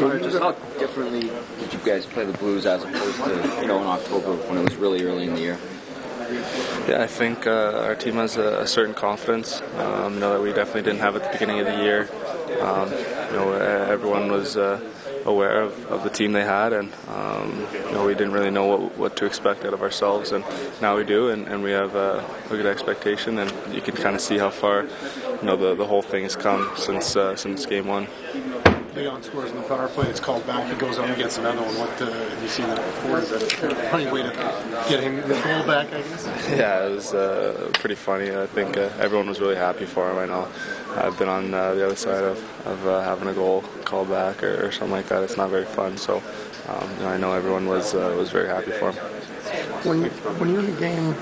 [0.00, 3.86] just how differently did you guys play the Blues as opposed to you know in
[3.86, 5.58] October when it was really early in the year?
[6.88, 9.60] Yeah, I think uh, our team has a, a certain confidence.
[9.76, 12.08] Um, you know that we definitely didn't have at the beginning of the year.
[12.60, 14.80] Um, you know, everyone was uh,
[15.24, 18.66] aware of, of, the team they had, and um, you know, we didn't really know
[18.66, 20.44] what, what to expect out of ourselves, and
[20.80, 24.14] now we do, and, and we have uh, a good expectation, and you can kind
[24.14, 27.66] of see how far, you know, the, the whole thing has come since uh, since
[27.66, 28.06] game one.
[29.00, 30.08] Leon scores in the power play.
[30.08, 30.70] It's called back.
[30.70, 31.74] He goes on and gets another one.
[31.78, 33.18] What uh, have you seen that before?
[33.20, 34.30] Is that a funny way to
[34.90, 35.86] get him his goal back?
[35.92, 36.26] I guess.
[36.50, 38.36] Yeah, it was uh, pretty funny.
[38.36, 40.18] I think uh, everyone was really happy for him.
[40.18, 40.48] I know
[40.96, 44.42] I've been on uh, the other side of, of uh, having a goal called back
[44.42, 45.22] or, or, something like that.
[45.22, 45.96] It's not very fun.
[45.96, 46.22] So
[46.68, 49.04] um, you know, I know everyone was uh, was very happy for him.
[49.88, 51.14] When you, when you're in the game,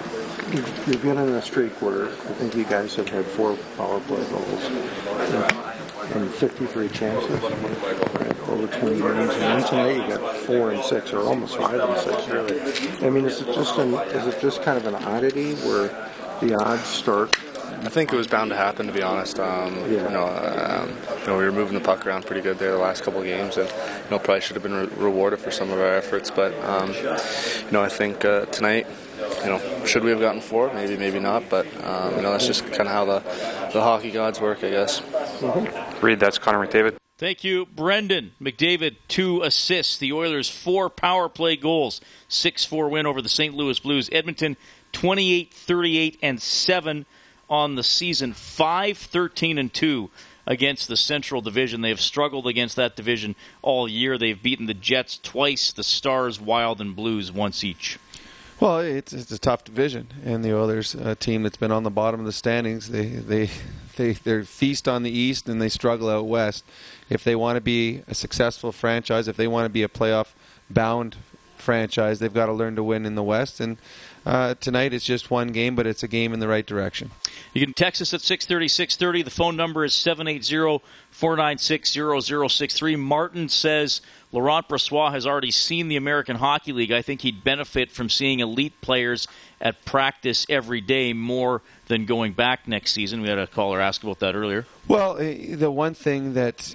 [0.53, 4.01] you've, you've been in a streak where I think you guys have had four power
[4.01, 5.78] play goals
[6.15, 9.35] and 53 chances right, over 20 games.
[9.35, 12.61] And tonight you got four and six, or almost five and six, really.
[13.07, 15.89] I mean, is it just an, is it just kind of an oddity where
[16.41, 17.37] the odds start
[17.81, 19.39] I think it was bound to happen, to be honest.
[19.39, 20.03] Um, yeah.
[20.03, 20.89] You know, um,
[21.21, 23.27] you know, we were moving the puck around pretty good there the last couple of
[23.27, 26.31] games, and you know, probably should have been re- rewarded for some of our efforts.
[26.31, 28.87] But um, you know, I think uh, tonight,
[29.43, 30.73] you know, should we have gotten four?
[30.75, 31.49] Maybe, maybe not.
[31.49, 33.21] But um, you know, that's just kind of how the
[33.73, 35.01] the hockey gods work, I guess.
[35.39, 36.05] Mm-hmm.
[36.05, 36.97] Reid, that's Connor McDavid.
[37.19, 38.97] Thank you, Brendan McDavid.
[39.09, 39.99] Two assists.
[39.99, 42.01] The Oilers four power play goals.
[42.29, 43.55] Six four win over the St.
[43.55, 44.09] Louis Blues.
[44.13, 44.57] Edmonton
[44.93, 47.07] 28 38 and seven
[47.51, 50.11] on the season 5 13 and 2
[50.47, 51.81] against the Central Division.
[51.81, 54.17] They have struggled against that division all year.
[54.17, 57.99] They've beaten the Jets twice, the Stars, Wild, and Blues once each.
[58.61, 61.91] Well, it's, it's a tough division, and the Oilers, a team that's been on the
[61.91, 63.51] bottom of the standings, they they
[63.97, 66.65] they they feast on the East and they struggle out West.
[67.09, 70.33] If they want to be a successful franchise, if they want to be a playoff
[70.69, 71.15] bound
[71.57, 73.77] franchise, they've got to learn to win in the West and
[74.29, 77.11] uh, tonight it's just one game, but it's a game in the right direction.
[77.55, 79.23] You can text us at 630, 630.
[79.23, 81.97] The phone number is 780 496
[82.53, 82.97] 0063.
[82.97, 86.93] Martin says Laurent Brossoit has already seen the American Hockey League.
[86.93, 89.27] I think he'd benefit from seeing elite players
[89.63, 93.23] at practice every day more than going back next season.
[93.23, 94.67] We had a caller ask about that earlier.
[94.87, 96.75] Well, eh, the one thing that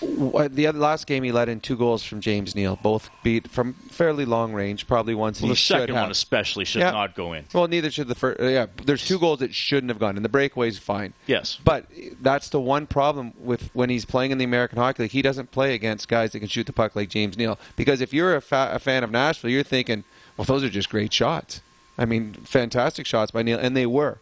[0.00, 3.74] the other last game he let in two goals from James Neal, both beat from
[3.74, 5.40] fairly long range, probably once.
[5.40, 6.90] Well, he the second one especially should yeah.
[6.90, 7.44] not go in.
[7.52, 8.40] Well, neither should the first.
[8.40, 10.22] Uh, yeah, there's two goals that shouldn't have gone in.
[10.22, 11.12] The breakaway's fine.
[11.26, 11.86] Yes, but
[12.20, 15.12] that's the one problem with when he's playing in the American Hockey League.
[15.12, 17.58] He doesn't play against guys that can shoot the puck like James Neal.
[17.76, 20.04] Because if you're a, fa- a fan of Nashville, you're thinking,
[20.36, 21.60] well, those are just great shots.
[21.98, 24.18] I mean, fantastic shots by Neal, and they were.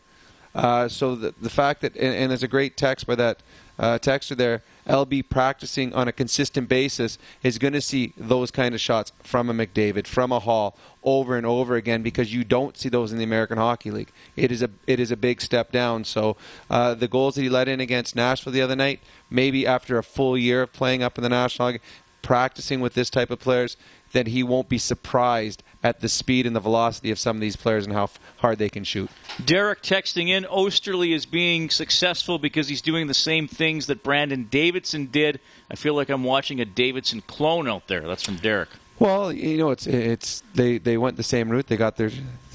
[0.54, 3.38] Uh, so the the fact that and, and there's a great text by that
[3.78, 8.74] uh, texter there LB practicing on a consistent basis is going to see those kind
[8.74, 12.76] of shots from a McDavid, from a Hall, over and over again because you don't
[12.76, 14.10] see those in the American Hockey League.
[14.36, 16.04] It is a it is a big step down.
[16.04, 16.36] So
[16.68, 20.02] uh, the goals that he let in against Nashville the other night, maybe after a
[20.02, 21.84] full year of playing up in the National Hockey,
[22.28, 23.78] practicing with this type of players,
[24.12, 27.56] then he won't be surprised at the speed and the velocity of some of these
[27.56, 29.08] players and how f- hard they can shoot.
[29.42, 34.46] Derek texting in Oesterle is being successful because he's doing the same things that Brandon
[34.50, 35.40] Davidson did.
[35.70, 38.02] I feel like I'm watching a Davidson clone out there.
[38.02, 38.68] That's from Derek.
[38.98, 41.68] Well, you know, it's it's they they went the same route.
[41.68, 42.10] They got their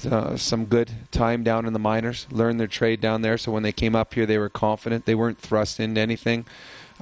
[0.08, 3.38] uh, some good time down in the minors, learned their trade down there.
[3.38, 5.04] So when they came up here, they were confident.
[5.04, 6.44] They weren't thrust into anything.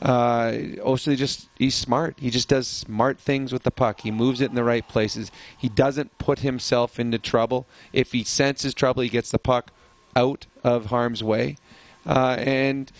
[0.02, 0.50] Uh,
[0.84, 2.16] Oesterle just he's smart.
[2.18, 4.00] He just does smart things with the puck.
[4.00, 5.30] He moves it in the right places.
[5.56, 7.66] He doesn't put himself into trouble.
[7.92, 9.70] If he senses trouble, he gets the puck
[10.16, 11.56] out of harm's way,
[12.04, 12.90] uh, and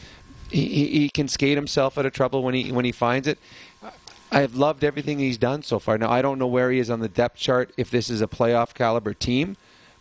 [0.49, 3.39] he, he can skate himself out of trouble when he when he finds it.
[4.31, 5.99] I've loved everything he's done so far.
[5.99, 8.29] Now I don't know where he is on the depth chart if this is a
[8.29, 9.57] playoff caliber team,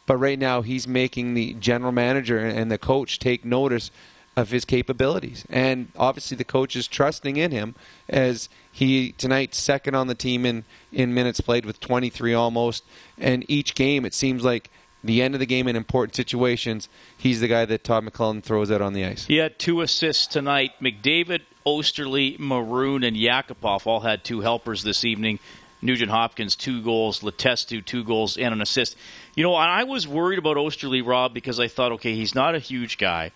[0.05, 3.89] but right now he's making the general manager and the coach take notice
[4.35, 5.45] of his capabilities.
[5.49, 7.75] And obviously the coach is trusting in him
[8.07, 12.85] as he tonight second on the team in in minutes played with 23 almost
[13.17, 14.69] and each game it seems like
[15.03, 18.69] the end of the game in important situations, he's the guy that Todd McLellan throws
[18.69, 19.25] out on the ice.
[19.25, 20.73] He had two assists tonight.
[20.81, 25.39] McDavid, Oesterle, Maroon, and Yakupov all had two helpers this evening.
[25.81, 27.21] Nugent Hopkins, two goals.
[27.21, 28.95] Letestu, two goals and an assist.
[29.35, 32.59] You know, I was worried about Oesterle, Rob, because I thought, okay, he's not a
[32.59, 33.31] huge guy.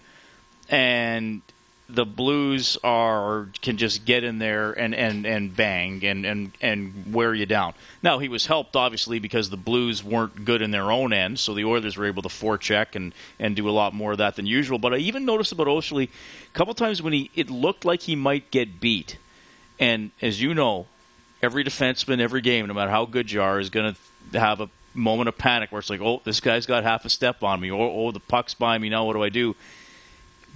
[0.69, 1.41] And
[1.87, 7.13] the Blues are can just get in there and, and, and bang and, and, and
[7.13, 7.73] wear you down.
[8.01, 11.53] Now he was helped obviously because the Blues weren't good in their own end, so
[11.53, 14.47] the Oilers were able to forecheck and, and do a lot more of that than
[14.47, 14.79] usual.
[14.79, 18.15] But I even noticed about Oesterle a couple times when he it looked like he
[18.15, 19.17] might get beat.
[19.79, 20.87] And as you know,
[21.43, 23.95] every defenseman, every game, no matter how good you are, is going
[24.31, 27.09] to have a moment of panic where it's like, oh, this guy's got half a
[27.09, 29.05] step on me, or oh, the puck's by me now.
[29.05, 29.55] What do I do?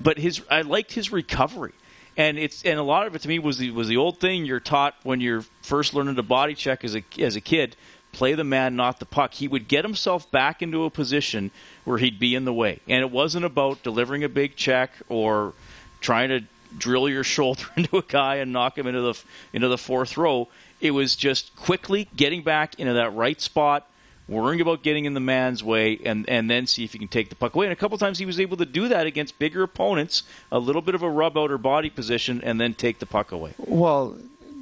[0.01, 1.73] But his I liked his recovery.
[2.17, 4.45] And it's and a lot of it to me was the was the old thing
[4.45, 7.75] you're taught when you're first learning to body check as a as a kid,
[8.11, 9.35] play the man, not the puck.
[9.35, 11.51] He would get himself back into a position
[11.85, 15.53] where he'd be in the way, and it wasn't about delivering a big check or
[16.01, 16.41] trying to
[16.77, 19.21] drill your shoulder into a guy and knock him into the
[19.53, 20.49] into the fourth row.
[20.81, 23.89] It was just quickly getting back into that right spot,
[24.29, 27.29] worrying about getting in the man's way, and, and then see if he can take
[27.29, 27.65] the puck away.
[27.65, 30.81] And a couple times he was able to do that against bigger opponents, a little
[30.81, 33.53] bit of a rub out or body position, and then take the puck away.
[33.57, 34.17] Well,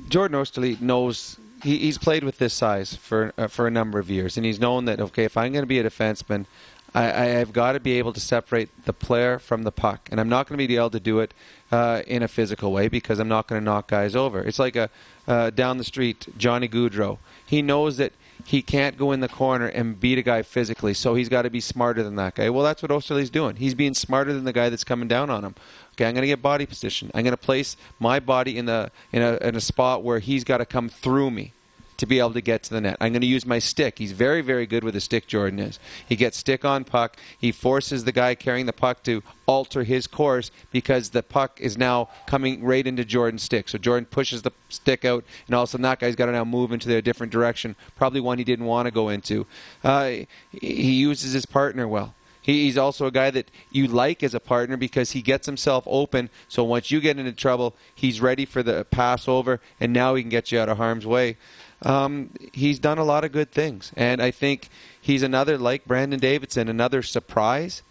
[0.10, 4.10] Jordan Oesterle knows he, he's played with this size for uh, for a number of
[4.10, 6.46] years, and he's known that okay, if I'm going to be a defenseman,
[6.94, 10.30] I, have got to be able to separate the player from the puck, and I'm
[10.30, 11.34] not going to be able to do it
[11.72, 14.42] uh, in a physical way because I'm not going to knock guys over.
[14.42, 14.90] It's like a
[15.28, 17.18] uh, down the street Johnny Gaudreau.
[17.46, 18.14] He knows that
[18.46, 21.50] he can't go in the corner and beat a guy physically, so he's got to
[21.50, 22.50] be smarter than that guy.
[22.50, 23.56] Well, that's what Oesterle's doing.
[23.56, 25.56] He's being smarter than the guy that's coming down on him.
[25.94, 27.12] Okay, I'm going to get body position.
[27.14, 30.44] I'm going to place my body in the in a in a spot where he's
[30.44, 31.54] got to come through me
[31.98, 32.98] to be able to get to the net.
[33.02, 33.98] I'm going to use my stick.
[33.98, 35.80] He's very, very good with a stick, Jordan is.
[36.08, 37.18] He gets stick on puck.
[37.38, 41.78] He forces the guy carrying the puck to alter his course because the puck is
[41.78, 43.70] now coming right into Jordan's stick.
[43.70, 46.32] So Jordan pushes the stick out, and all of a sudden that guy's got to
[46.32, 49.48] now move into a different direction, probably one he didn't want to go into.
[49.84, 50.12] Uh,
[50.52, 52.14] he uses his partner well.
[52.42, 56.30] He's also a guy that you like as a partner because he gets himself open.
[56.48, 60.24] So once you get into trouble, he's ready for the pass over, and now he
[60.24, 61.36] can get you out of harm's way
[61.84, 63.92] um, he's done a lot of good things.
[63.96, 64.70] And I think
[65.00, 67.84] he's another, like Brandon Davidson, another surprise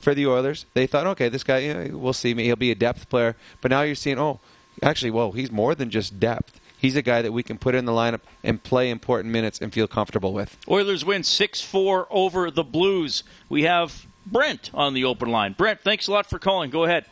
[0.00, 0.66] for the Oilers.
[0.74, 2.34] They thought, okay, this guy, you know, we'll see.
[2.34, 3.36] Me, he'll be a depth player.
[3.60, 4.40] But now you're seeing, oh,
[4.82, 6.60] actually, whoa, he's more than just depth.
[6.78, 9.72] He's a guy that we can put in the lineup and play important minutes and
[9.72, 10.56] feel comfortable with.
[10.68, 13.22] Oilers win 6 4 over the Blues.
[13.48, 15.52] We have Brent on the open line.
[15.52, 16.70] Brent, thanks a lot for calling.
[16.70, 17.06] Go ahead.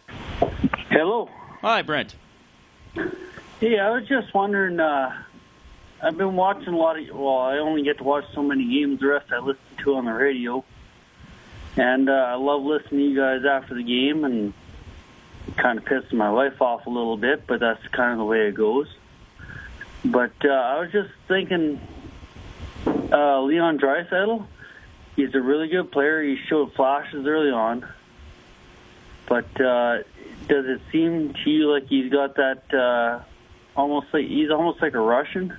[0.90, 1.30] Hello.
[1.60, 2.16] Hi, Brent.
[3.60, 4.80] Hey, I was just wondering.
[4.80, 5.22] Uh,
[6.02, 7.14] I've been watching a lot of.
[7.14, 9.00] Well, I only get to watch so many games.
[9.00, 10.64] The rest I listen to on the radio,
[11.76, 14.54] and uh, I love listening to you guys after the game, and
[15.56, 18.48] kind of pisses my wife off a little bit, but that's kind of the way
[18.48, 18.88] it goes.
[20.04, 21.80] But uh, I was just thinking,
[22.86, 24.46] uh, Leon Draisaitl,
[25.16, 26.22] he's a really good player.
[26.22, 27.86] He showed flashes early on,
[29.28, 29.98] but uh,
[30.48, 33.22] does it seem to you like he's got that uh,
[33.76, 35.54] almost like he's almost like a Russian?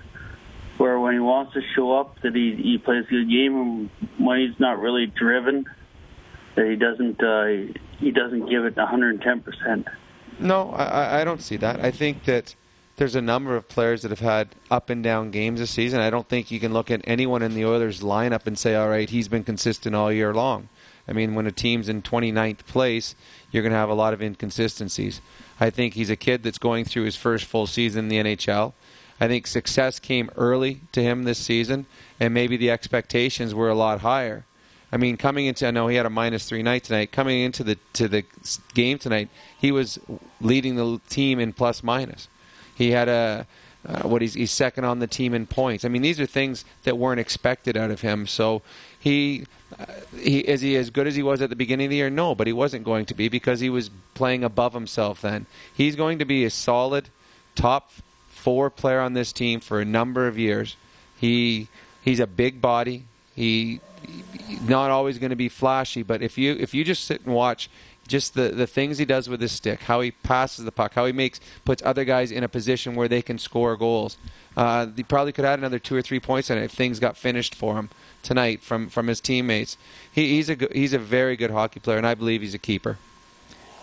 [0.77, 3.89] Where when he wants to show up, that he he plays a good game, and
[4.17, 5.65] when he's not really driven,
[6.55, 9.87] that he doesn't uh, he doesn't give it 110 percent.
[10.39, 11.79] No, I, I don't see that.
[11.79, 12.55] I think that
[12.97, 15.99] there's a number of players that have had up and down games this season.
[15.99, 18.89] I don't think you can look at anyone in the Oilers lineup and say, all
[18.89, 20.69] right, he's been consistent all year long.
[21.07, 23.15] I mean, when a team's in 29th place,
[23.51, 25.19] you're going to have a lot of inconsistencies.
[25.59, 28.73] I think he's a kid that's going through his first full season in the NHL.
[29.21, 31.85] I think success came early to him this season,
[32.19, 34.43] and maybe the expectations were a lot higher.
[34.91, 37.13] I mean, coming into I know he had a minus three night tonight.
[37.13, 38.25] Coming into the to the
[38.73, 39.99] game tonight, he was
[40.41, 42.27] leading the team in plus minus.
[42.75, 43.45] He had a
[43.83, 45.83] Uh, what he's, he's second on the team in points.
[45.83, 48.27] I mean, these are things that weren't expected out of him.
[48.27, 48.61] So
[48.99, 49.47] he,
[49.79, 52.11] uh, he is he as good as he was at the beginning of the year?
[52.11, 55.21] No, but he wasn't going to be because he was playing above himself.
[55.21, 57.09] Then he's going to be a solid
[57.55, 57.89] top
[58.41, 60.75] four player on this team for a number of years.
[61.17, 61.67] He
[62.01, 63.05] he's a big body.
[63.35, 63.79] He
[64.67, 67.69] not always going to be flashy, but if you if you just sit and watch
[68.07, 71.05] just the, the things he does with his stick, how he passes the puck, how
[71.05, 74.17] he makes puts other guys in a position where they can score goals.
[74.57, 77.15] Uh, he probably could add another two or three points on it if things got
[77.15, 77.89] finished for him
[78.21, 79.77] tonight from, from his teammates.
[80.11, 82.97] He, he's a he's a very good hockey player, and I believe he's a keeper.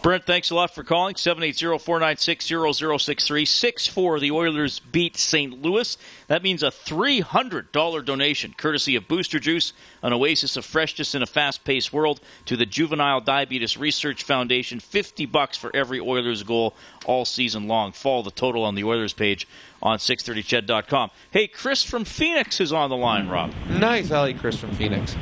[0.00, 1.16] Brent, thanks a lot for calling.
[1.16, 3.42] 780-496-0063.
[3.42, 5.60] 6-4, the Oilers beat St.
[5.60, 5.98] Louis.
[6.28, 9.72] That means a $300 donation, courtesy of Booster Juice,
[10.02, 14.78] an oasis of freshness in a fast-paced world, to the Juvenile Diabetes Research Foundation.
[14.78, 17.90] 50 bucks for every Oilers goal all season long.
[17.92, 19.48] Follow the total on the Oilers page
[19.82, 21.10] on 630ched.com.
[21.32, 23.52] Hey, Chris from Phoenix is on the line, Rob.
[23.68, 25.16] Nice, I like Chris from Phoenix.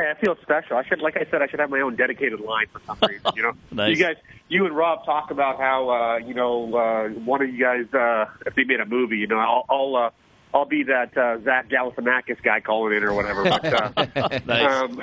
[0.00, 0.76] Hey, I feel special.
[0.76, 3.32] I should, like I said, I should have my own dedicated line for some reason.
[3.34, 3.96] You know, Nice.
[3.98, 4.16] you guys,
[4.48, 8.26] you and Rob talk about how uh, you know uh, one of you guys, uh,
[8.46, 10.10] if they made a movie, you know, I'll I'll, uh,
[10.54, 13.44] I'll be that uh, Zach Galifianakis guy calling in or whatever.
[13.44, 14.90] But, uh, Nice.
[14.90, 15.02] um,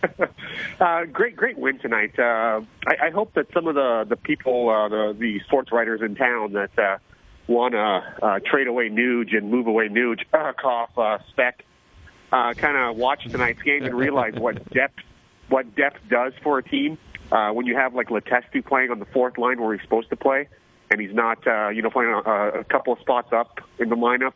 [0.80, 2.18] uh, great, great win tonight.
[2.18, 6.00] Uh, I, I hope that some of the the people, uh, the the sports writers
[6.02, 6.98] in town that uh,
[7.46, 7.78] want to
[8.22, 11.64] uh, trade away Nuge and move away Nuge, uh, cough, uh, spec,
[12.32, 15.00] uh, kind of watch tonight's game and realize what depth
[15.48, 16.98] what depth does for a team
[17.32, 20.16] uh, when you have like Letestu playing on the fourth line where he's supposed to
[20.16, 20.48] play,
[20.90, 23.96] and he's not, uh, you know, playing a, a couple of spots up in the
[23.96, 24.32] lineup.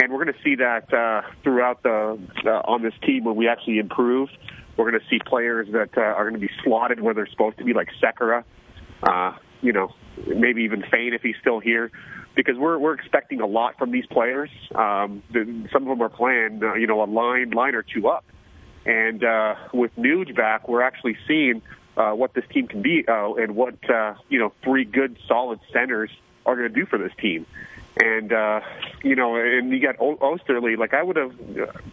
[0.00, 3.48] And we're going to see that uh, throughout the uh, on this team when we
[3.48, 4.30] actually improve.
[4.76, 7.58] We're going to see players that uh, are going to be slotted where they're supposed
[7.58, 8.44] to be, like Sekera,
[9.02, 9.92] uh, you know,
[10.26, 11.90] maybe even Fayne if he's still here,
[12.34, 14.50] because we're we're expecting a lot from these players.
[14.74, 18.24] Um, some of them are playing, uh, you know, a line line or two up,
[18.86, 21.62] and uh, with Nuge back, we're actually seeing
[21.96, 25.60] uh, what this team can be uh, and what uh, you know three good solid
[25.72, 26.10] centers
[26.46, 27.46] are going to do for this team.
[28.02, 28.60] And uh,
[29.02, 30.78] you know, and you got Oesterle.
[30.78, 31.32] Like I would have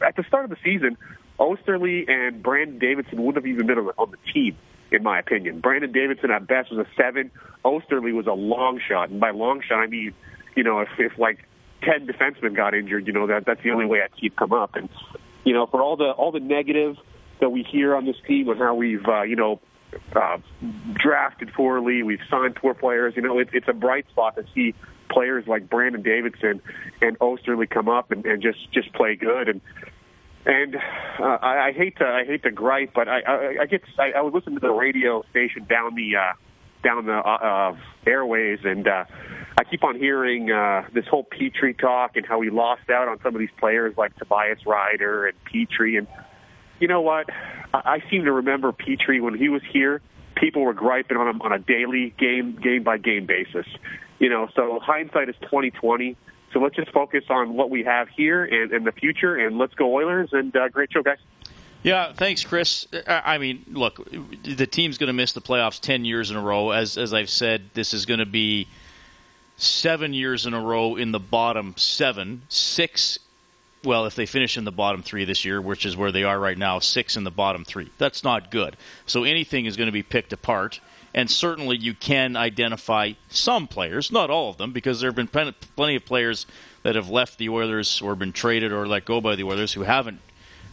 [0.01, 0.97] at the start of the season,
[1.39, 4.55] Oesterle and Brandon Davidson wouldn't have even been on the, on the team,
[4.91, 5.59] in my opinion.
[5.59, 7.31] Brandon Davidson at best was a seven.
[7.65, 10.13] Oesterle was a long shot, and by long shot I mean,
[10.55, 11.39] you know, if, if like
[11.83, 14.75] ten defensemen got injured, you know that that's the only way it come up.
[14.75, 14.89] And
[15.43, 16.97] you know, for all the all the negative
[17.39, 19.59] that we hear on this team and how we've uh, you know
[20.15, 20.37] uh,
[20.93, 23.13] drafted poorly, we've signed poor players.
[23.15, 24.73] You know, it, it's a bright spot to see
[25.09, 26.61] players like Brandon Davidson
[27.01, 29.49] and Oesterle come up and, and just just play good.
[29.49, 29.61] And
[30.47, 30.77] and
[31.19, 34.13] uh, I, I hate to I hate to gripe, but I I, I get I,
[34.13, 36.33] I was listening to the radio station down the uh,
[36.83, 39.03] down the uh, uh, airways, and uh,
[39.57, 43.19] I keep on hearing uh, this whole Petry talk and how he lost out on
[43.21, 45.97] some of these players like Tobias Rieder and Petry.
[45.97, 46.07] And
[46.79, 47.29] you know what?
[47.73, 50.01] I, I seem to remember Petry when he was here.
[50.35, 53.65] People were griping on him on a daily game game by game basis.
[54.19, 56.15] You know, so hindsight is twenty twenty.
[56.53, 59.73] So let's just focus on what we have here and, and the future, and let's
[59.73, 60.29] go Oilers.
[60.31, 61.17] And uh, great show, guys.
[61.83, 62.87] Yeah, thanks, Chris.
[63.07, 64.05] I I mean, look,
[64.43, 66.71] the team's going to miss the playoffs ten years in a row.
[66.71, 68.67] As as I've said, this is going to be
[69.57, 73.19] seven years in a row in the bottom seven, six.
[73.83, 76.39] Well, if they finish in the bottom three this year, which is where they are
[76.39, 77.89] right now, six in the bottom three.
[77.97, 78.75] That's not good.
[79.05, 80.79] So anything is going to be picked apart.
[81.13, 85.27] And certainly you can identify some players, not all of them, because there have been
[85.75, 86.45] plenty of players
[86.83, 89.83] that have left the Oilers or been traded or let go by the Oilers who
[89.83, 90.19] haven't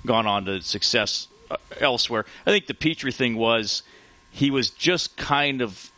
[0.05, 2.25] gone on to success uh, elsewhere.
[2.47, 3.83] I think the Petry thing was
[4.31, 5.91] he was just kind of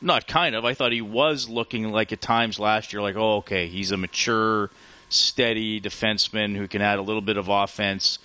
[0.00, 0.64] not kind of.
[0.64, 3.96] I thought he was looking like at times last year, like oh okay, he's a
[3.96, 4.70] mature,
[5.08, 8.18] steady defenseman who can add a little bit of offense.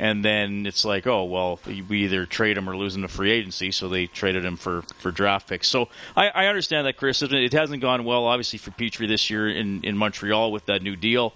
[0.00, 3.30] And then it's like, oh well, we either trade him or lose him to free
[3.30, 5.68] agency, so they traded him for, for draft picks.
[5.68, 7.36] So I, I understand that criticism.
[7.36, 10.96] It hasn't gone well, obviously, for Petry this year in, in Montreal with that new
[10.96, 11.34] deal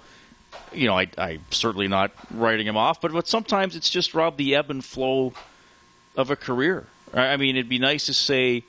[0.72, 4.36] you know, I, I'm certainly not writing him off, but but sometimes it's just Rob
[4.36, 5.32] the ebb and flow
[6.16, 6.86] of a career.
[7.12, 8.64] I I mean, it'd be nice to say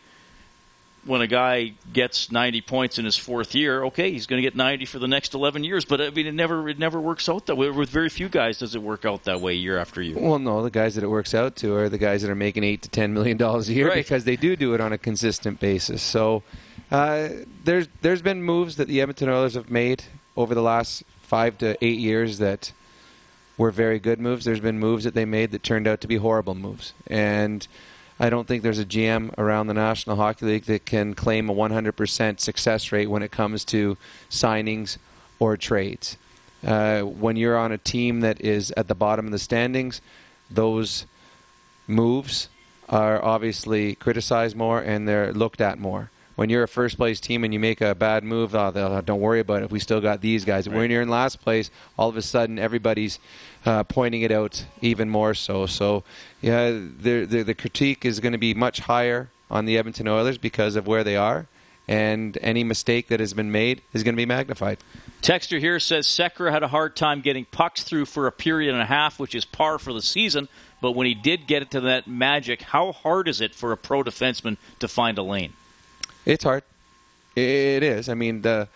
[1.06, 4.56] when a guy gets 90 points in his fourth year, okay, he's going to get
[4.56, 5.86] 90 for the next 11 years.
[5.86, 7.70] But I mean, it never it never works out that way.
[7.70, 10.18] With very few guys does it work out that way year after year.
[10.20, 12.64] Well, no, the guys that it works out to are the guys that are making
[12.64, 13.96] eight to ten million dollars a year Right.
[13.98, 16.02] because they do do it on a consistent basis.
[16.02, 16.44] So
[16.92, 17.30] uh,
[17.64, 20.04] there's there's been moves that the Edmonton Oilers have made
[20.36, 22.72] over the last five to eight years that
[23.58, 24.44] were very good moves.
[24.46, 27.68] There's been moves that they made that turned out to be horrible moves, and
[28.20, 31.54] I don't think there's a GM around the National Hockey League that can claim a
[31.54, 33.98] 100% success rate when it comes to
[34.30, 34.98] signings
[35.40, 36.18] or trades.
[36.66, 40.02] Uh, when you're on a team that is at the bottom of the standings,
[40.50, 41.06] those
[41.88, 42.48] moves
[42.88, 46.10] are obviously criticized more and they're looked at more.
[46.36, 49.40] When you're a first place team and you make a bad move, oh, don't worry
[49.40, 49.72] about it.
[49.72, 50.68] We still got these guys.
[50.68, 50.78] Right.
[50.78, 53.20] When you're in last place, all of a sudden everybody's
[53.66, 55.66] uh, pointing it out even more so.
[55.66, 56.04] So,
[56.42, 60.38] yeah, the, the, the critique is going to be much higher on the Edmonton Oilers
[60.38, 61.48] because of where they are,
[61.88, 64.80] and any mistake that has been made is going to be magnified.
[65.22, 68.82] Texter here says Sekera had a hard time getting pucks through for a period and
[68.82, 70.50] a half, which is par for the season.
[70.82, 73.78] But when he did get it to that magic, how hard is it for a
[73.78, 75.54] pro defenseman to find a lane?
[76.26, 76.64] It's hard.
[77.36, 78.10] It is.
[78.10, 78.68] I mean, the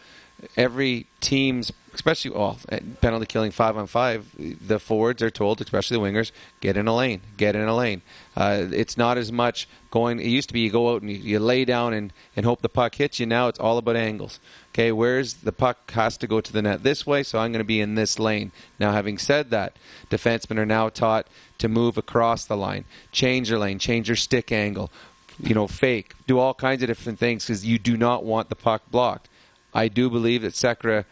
[0.55, 2.57] every team's especially well
[3.01, 4.25] penalty killing five on five
[4.65, 6.31] the forwards are told especially the wingers
[6.61, 8.01] get in a lane get in a lane.
[8.35, 11.17] Uh, it's not as much going it used to be you go out and you,
[11.17, 13.25] you, lay down and, and hope the puck hits you.
[13.25, 14.39] Now it's all about angles.
[14.73, 17.59] Okay where's the puck has to go to the net this way so i'm going
[17.59, 18.51] to be in this lane.
[18.79, 19.75] Now having said that
[20.09, 21.27] defensemen are now taught
[21.57, 22.85] to move across the line.
[23.11, 24.91] Change your lane change your stick angle
[25.41, 28.55] you know fake do all kinds of different things because you do not want the
[28.55, 29.29] puck blocked
[29.73, 31.05] I do believe that Sekera,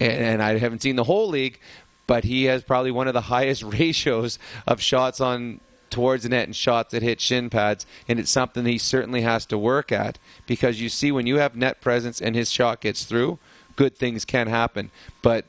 [0.00, 1.58] and I haven't seen the whole league,
[2.06, 5.60] but he has probably one of the highest ratios of shots on
[5.90, 9.46] towards the net and shots that hit shin pads, and it's something he certainly has
[9.46, 13.04] to work at because you see when you have net presence and his shot gets
[13.04, 13.38] through,
[13.76, 14.90] good things can happen.
[15.22, 15.46] But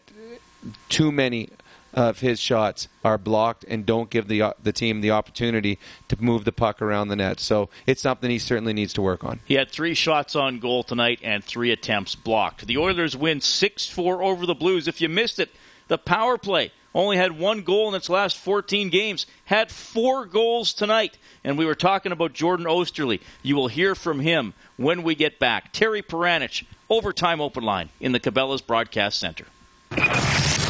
[0.87, 1.49] too many
[1.95, 5.79] of his shots are blocked and don't give the uh, the team the opportunity
[6.09, 7.39] to move the puck around the net.
[7.39, 9.39] So it's something he certainly needs to work on.
[9.45, 12.67] He had three shots on goal tonight and three attempts blocked.
[12.67, 14.87] The Oilers win 6-4 over the Blues.
[14.87, 15.49] If you missed it,
[15.87, 20.73] the power play only had one goal in its last 14 games, had four goals
[20.73, 21.17] tonight.
[21.43, 23.19] And we were talking about Jordan Oesterle.
[23.43, 25.73] You will hear from him when we get back.
[25.73, 29.45] Terry Paranych, overtime open line in the Cabela's Broadcast Center.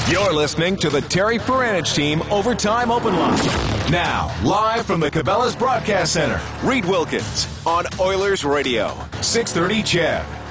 [0.08, 3.44] You're listening to the Terry Paranych Team Overtime Open Line.
[3.92, 8.90] Now, live from the Cabela's Broadcast Center, Reid Wilkins on Oilers Radio,
[9.22, 10.45] 630 CHED.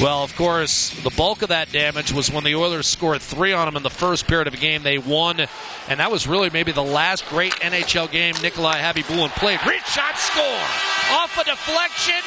[0.00, 3.66] Well, of course, the bulk of that damage was when the Oilers scored three on
[3.66, 4.82] them in the first period of a game.
[4.82, 5.40] They won,
[5.88, 9.60] and that was really maybe the last great NHL game Nikolai Khabibulin played.
[9.66, 10.64] Reach shot, score!
[11.12, 12.22] Off a deflection,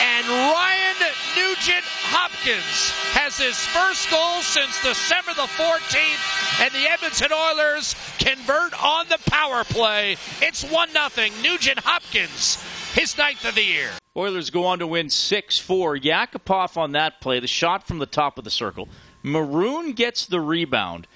[0.00, 0.96] and Ryan
[1.36, 8.72] Nugent Hopkins has his first goal since December the 14th, and the Edmonton Oilers convert
[8.82, 10.16] on the power play.
[10.40, 11.28] It's 1 0.
[11.42, 12.56] Nugent Hopkins,
[12.94, 13.90] his ninth of the year.
[14.16, 15.96] Oilers go on to win 6 4.
[15.98, 18.88] Yakupov on that play, the shot from the top of the circle.
[19.22, 21.06] Maroon gets the rebound.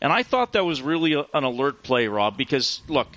[0.00, 3.08] And I thought that was really a, an alert play, Rob, because, look,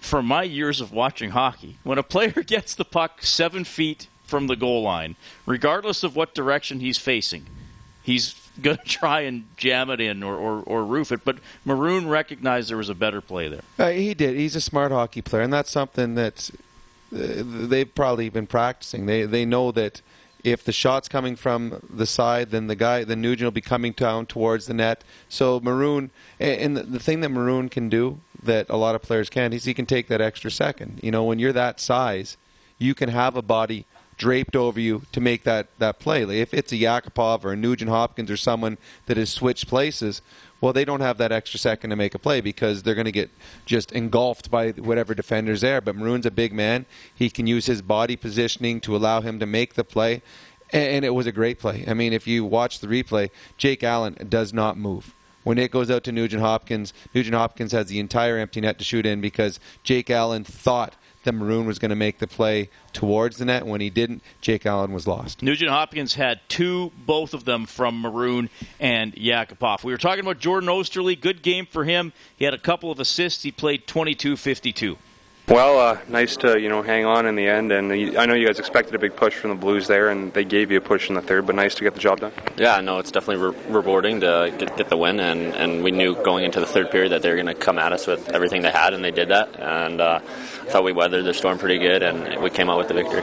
[0.00, 4.46] for my years of watching hockey, when a player gets the puck seven feet from
[4.46, 7.46] the goal line, regardless of what direction he's facing,
[8.02, 11.24] he's going to try and jam it in or, or, or, roof it.
[11.24, 13.62] But Maroon recognized there was a better play there.
[13.78, 14.36] Uh, he did.
[14.36, 16.50] He's a smart hockey player, and that's something that
[17.14, 19.06] they've probably been practicing.
[19.06, 20.02] They they know that
[20.42, 23.92] if the shot's coming from the side, then the guy, the Nugent will be coming
[23.92, 25.02] down towards the net.
[25.28, 29.54] So Maroon, and the thing that Maroon can do that a lot of players can't
[29.54, 31.00] is he can take that extra second.
[31.02, 32.36] You know, when you're that size,
[32.78, 33.86] you can have a body
[34.16, 36.24] draped over you to make that, that play.
[36.26, 40.20] Like if it's a Yakupov or a Nugent Hopkins or someone that has switched places,
[40.64, 43.12] well, they don't have that extra second to make a play because they're going to
[43.12, 43.28] get
[43.66, 45.82] just engulfed by whatever defender's there.
[45.82, 46.86] But Maroon's a big man.
[47.14, 50.22] He can use his body positioning to allow him to make the play.
[50.70, 51.84] And it was a great play.
[51.86, 55.14] I mean, if you watch the replay, Jake Allen does not move.
[55.42, 58.84] When it goes out to Nugent Hopkins, Nugent Hopkins has the entire empty net to
[58.84, 60.94] shoot in because Jake Allen thought
[61.24, 63.66] that Maroon was going to make the play towards the net.
[63.66, 65.42] When he didn't, Jake Allen was lost.
[65.42, 68.48] Nugent Hopkins had two, both of them from Maroon
[68.78, 69.84] and Yakupov.
[69.84, 71.20] We were talking about Jordan Oesterle.
[71.20, 72.12] Good game for him.
[72.36, 73.42] He had a couple of assists.
[73.42, 74.96] He played 22 52.
[75.46, 78.46] Well, uh, nice to you know hang on in the end, and I know you
[78.46, 81.10] guys expected a big push from the Blues there, and they gave you a push
[81.10, 82.32] in the third, but nice to get the job done.
[82.56, 86.14] Yeah, no, it's definitely re- rewarding to get, get, the win, and, and we knew
[86.14, 88.62] going into the third period that they were going to come at us with everything
[88.62, 91.78] they had, and they did that, and uh, I thought we weathered the storm pretty
[91.78, 93.22] good, and we came out with the victory.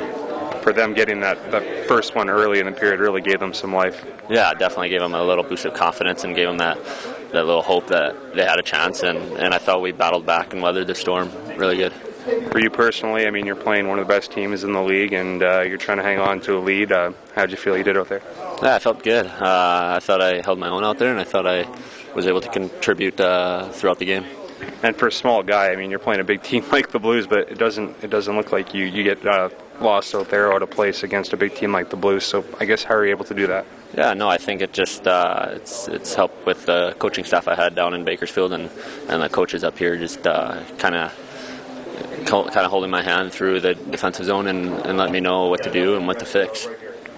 [0.61, 3.73] For them getting that, that first one early in the period really gave them some
[3.73, 4.05] life.
[4.29, 6.77] Yeah, definitely gave them a little boost of confidence and gave them that
[7.31, 10.53] that little hope that they had a chance, and, and I thought we battled back
[10.53, 11.93] and weathered the storm really good.
[12.51, 15.13] For you personally, I mean, you're playing one of the best teams in the league,
[15.13, 16.91] and uh, you're trying to hang on to a lead.
[16.91, 18.21] Uh, how did you feel you did out there?
[18.61, 19.25] Yeah, I felt good.
[19.25, 21.65] Uh, I thought I held my own out there, and I thought I
[22.13, 24.25] was able to contribute uh, throughout the game.
[24.83, 27.25] and for a small guy, I mean, you're playing a big team like the Blues,
[27.25, 29.49] but it doesn't it doesn't look like you you get uh,
[29.79, 32.23] lost out there out of place against a big team like the Blues.
[32.23, 33.65] So I guess how are you able to do that?
[33.97, 37.55] Yeah, no, I think it just uh, it's it's helped with the coaching staff I
[37.55, 38.69] had down in Bakersfield and
[39.09, 41.11] and the coaches up here just kind of
[42.25, 45.63] kind of holding my hand through the defensive zone and, and letting me know what
[45.63, 46.67] to do and what to fix.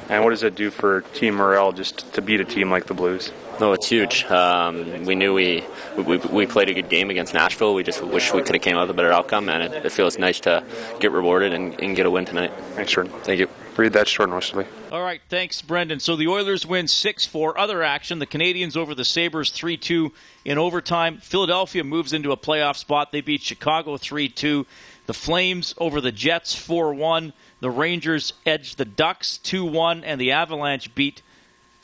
[0.10, 2.94] And what does it do for team morale just to beat a team like the
[2.94, 3.32] Blues?
[3.60, 4.26] No, it's huge.
[4.26, 5.64] Um, we knew we,
[5.96, 7.74] we we played a good game against Nashville.
[7.74, 9.92] We just wish we could have came out with a better outcome, and it, it
[9.92, 10.64] feels nice to
[11.00, 12.52] get rewarded and, and, get a win tonight.
[12.76, 13.14] Thanks, Jordan.
[13.24, 13.48] Thank you.
[13.76, 14.68] Reid that, Jordan Oesterle.
[14.92, 16.00] All right, thanks, Brendan.
[16.00, 17.58] So the Oilers win 6 4.
[17.58, 20.12] Other action, the Canadiens over the Sabres 3 2
[20.46, 21.18] in overtime.
[21.18, 23.12] Philadelphia moves into a playoff spot.
[23.12, 24.66] They beat Chicago 3 2.
[25.08, 27.34] The Flames over the Jets 4 1.
[27.62, 30.04] The Rangers edged the Ducks 2 1.
[30.04, 31.24] And the Avalanche beat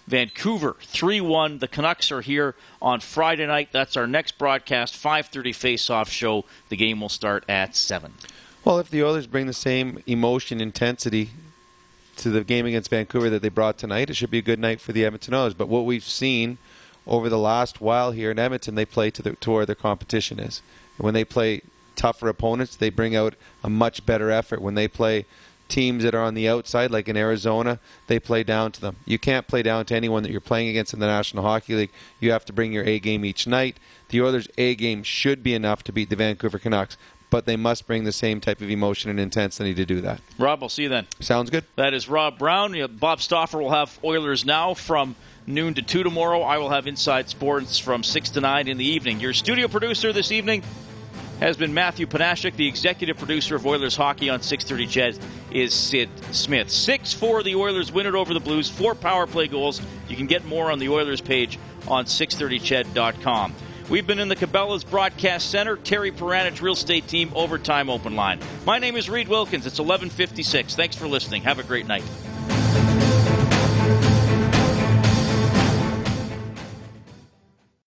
[0.10, 1.60] Vancouver 3-1.
[1.60, 3.70] The Canucks are here on Friday night.
[3.72, 6.46] That's our next broadcast, 5:30 face-off show.
[6.70, 8.14] The game will start at 7.
[8.66, 11.30] Well, if the Oilers bring the same emotion intensity
[12.20, 14.80] to the game against Vancouver that they brought tonight, it should be a good night
[14.82, 15.54] for the Edmonton Oilers.
[15.54, 16.58] But what we've seen
[17.08, 20.40] over the last while here in Edmonton, they play to, the, to where their competition
[20.40, 20.62] is.
[20.98, 21.62] And when they play
[21.96, 24.62] tougher opponents, they bring out a much better effort.
[24.62, 25.26] When they play
[25.70, 28.98] teams that are on the outside, like in Arizona, they play down to them.
[29.06, 31.92] You can't play down to anyone that you're playing against in the National Hockey League.
[32.20, 33.78] You have to bring your A game each night.
[34.10, 36.98] The Oilers' A game should be enough to beat the Vancouver Canucks,
[37.30, 40.22] but they must bring the same type of emotion and intensity to do that.
[40.38, 41.08] Rob, I'll see you then.
[41.20, 41.64] Sounds good.
[41.76, 42.76] That is Rob Brown.
[43.00, 45.16] Bob Stauffer will have Oilers now from
[45.46, 46.42] noon to 2 tomorrow.
[46.42, 49.20] I will have Inside Sports from 6 to 9 in the evening.
[49.20, 50.64] Your studio producer this evening,
[51.40, 52.56] has been Matthew Panashik.
[52.56, 55.20] The executive producer of Oilers Hockey on 630 CHED
[55.52, 56.70] is Sid Smith.
[56.70, 58.70] 6 4, the Oilers win it over the Blues.
[58.70, 59.82] Four power play goals.
[60.08, 61.58] You can get more on the Oilers page
[61.88, 63.56] on 630ched.com.
[63.90, 68.40] We've been in the Cabela's Broadcast Center, Terry Paranych Real Estate Team Overtime Open Line.
[68.64, 69.66] My name is Reid Wilkins.
[69.66, 70.76] It's 1156.
[70.76, 71.42] Thanks for listening.
[71.42, 72.04] Have a great night.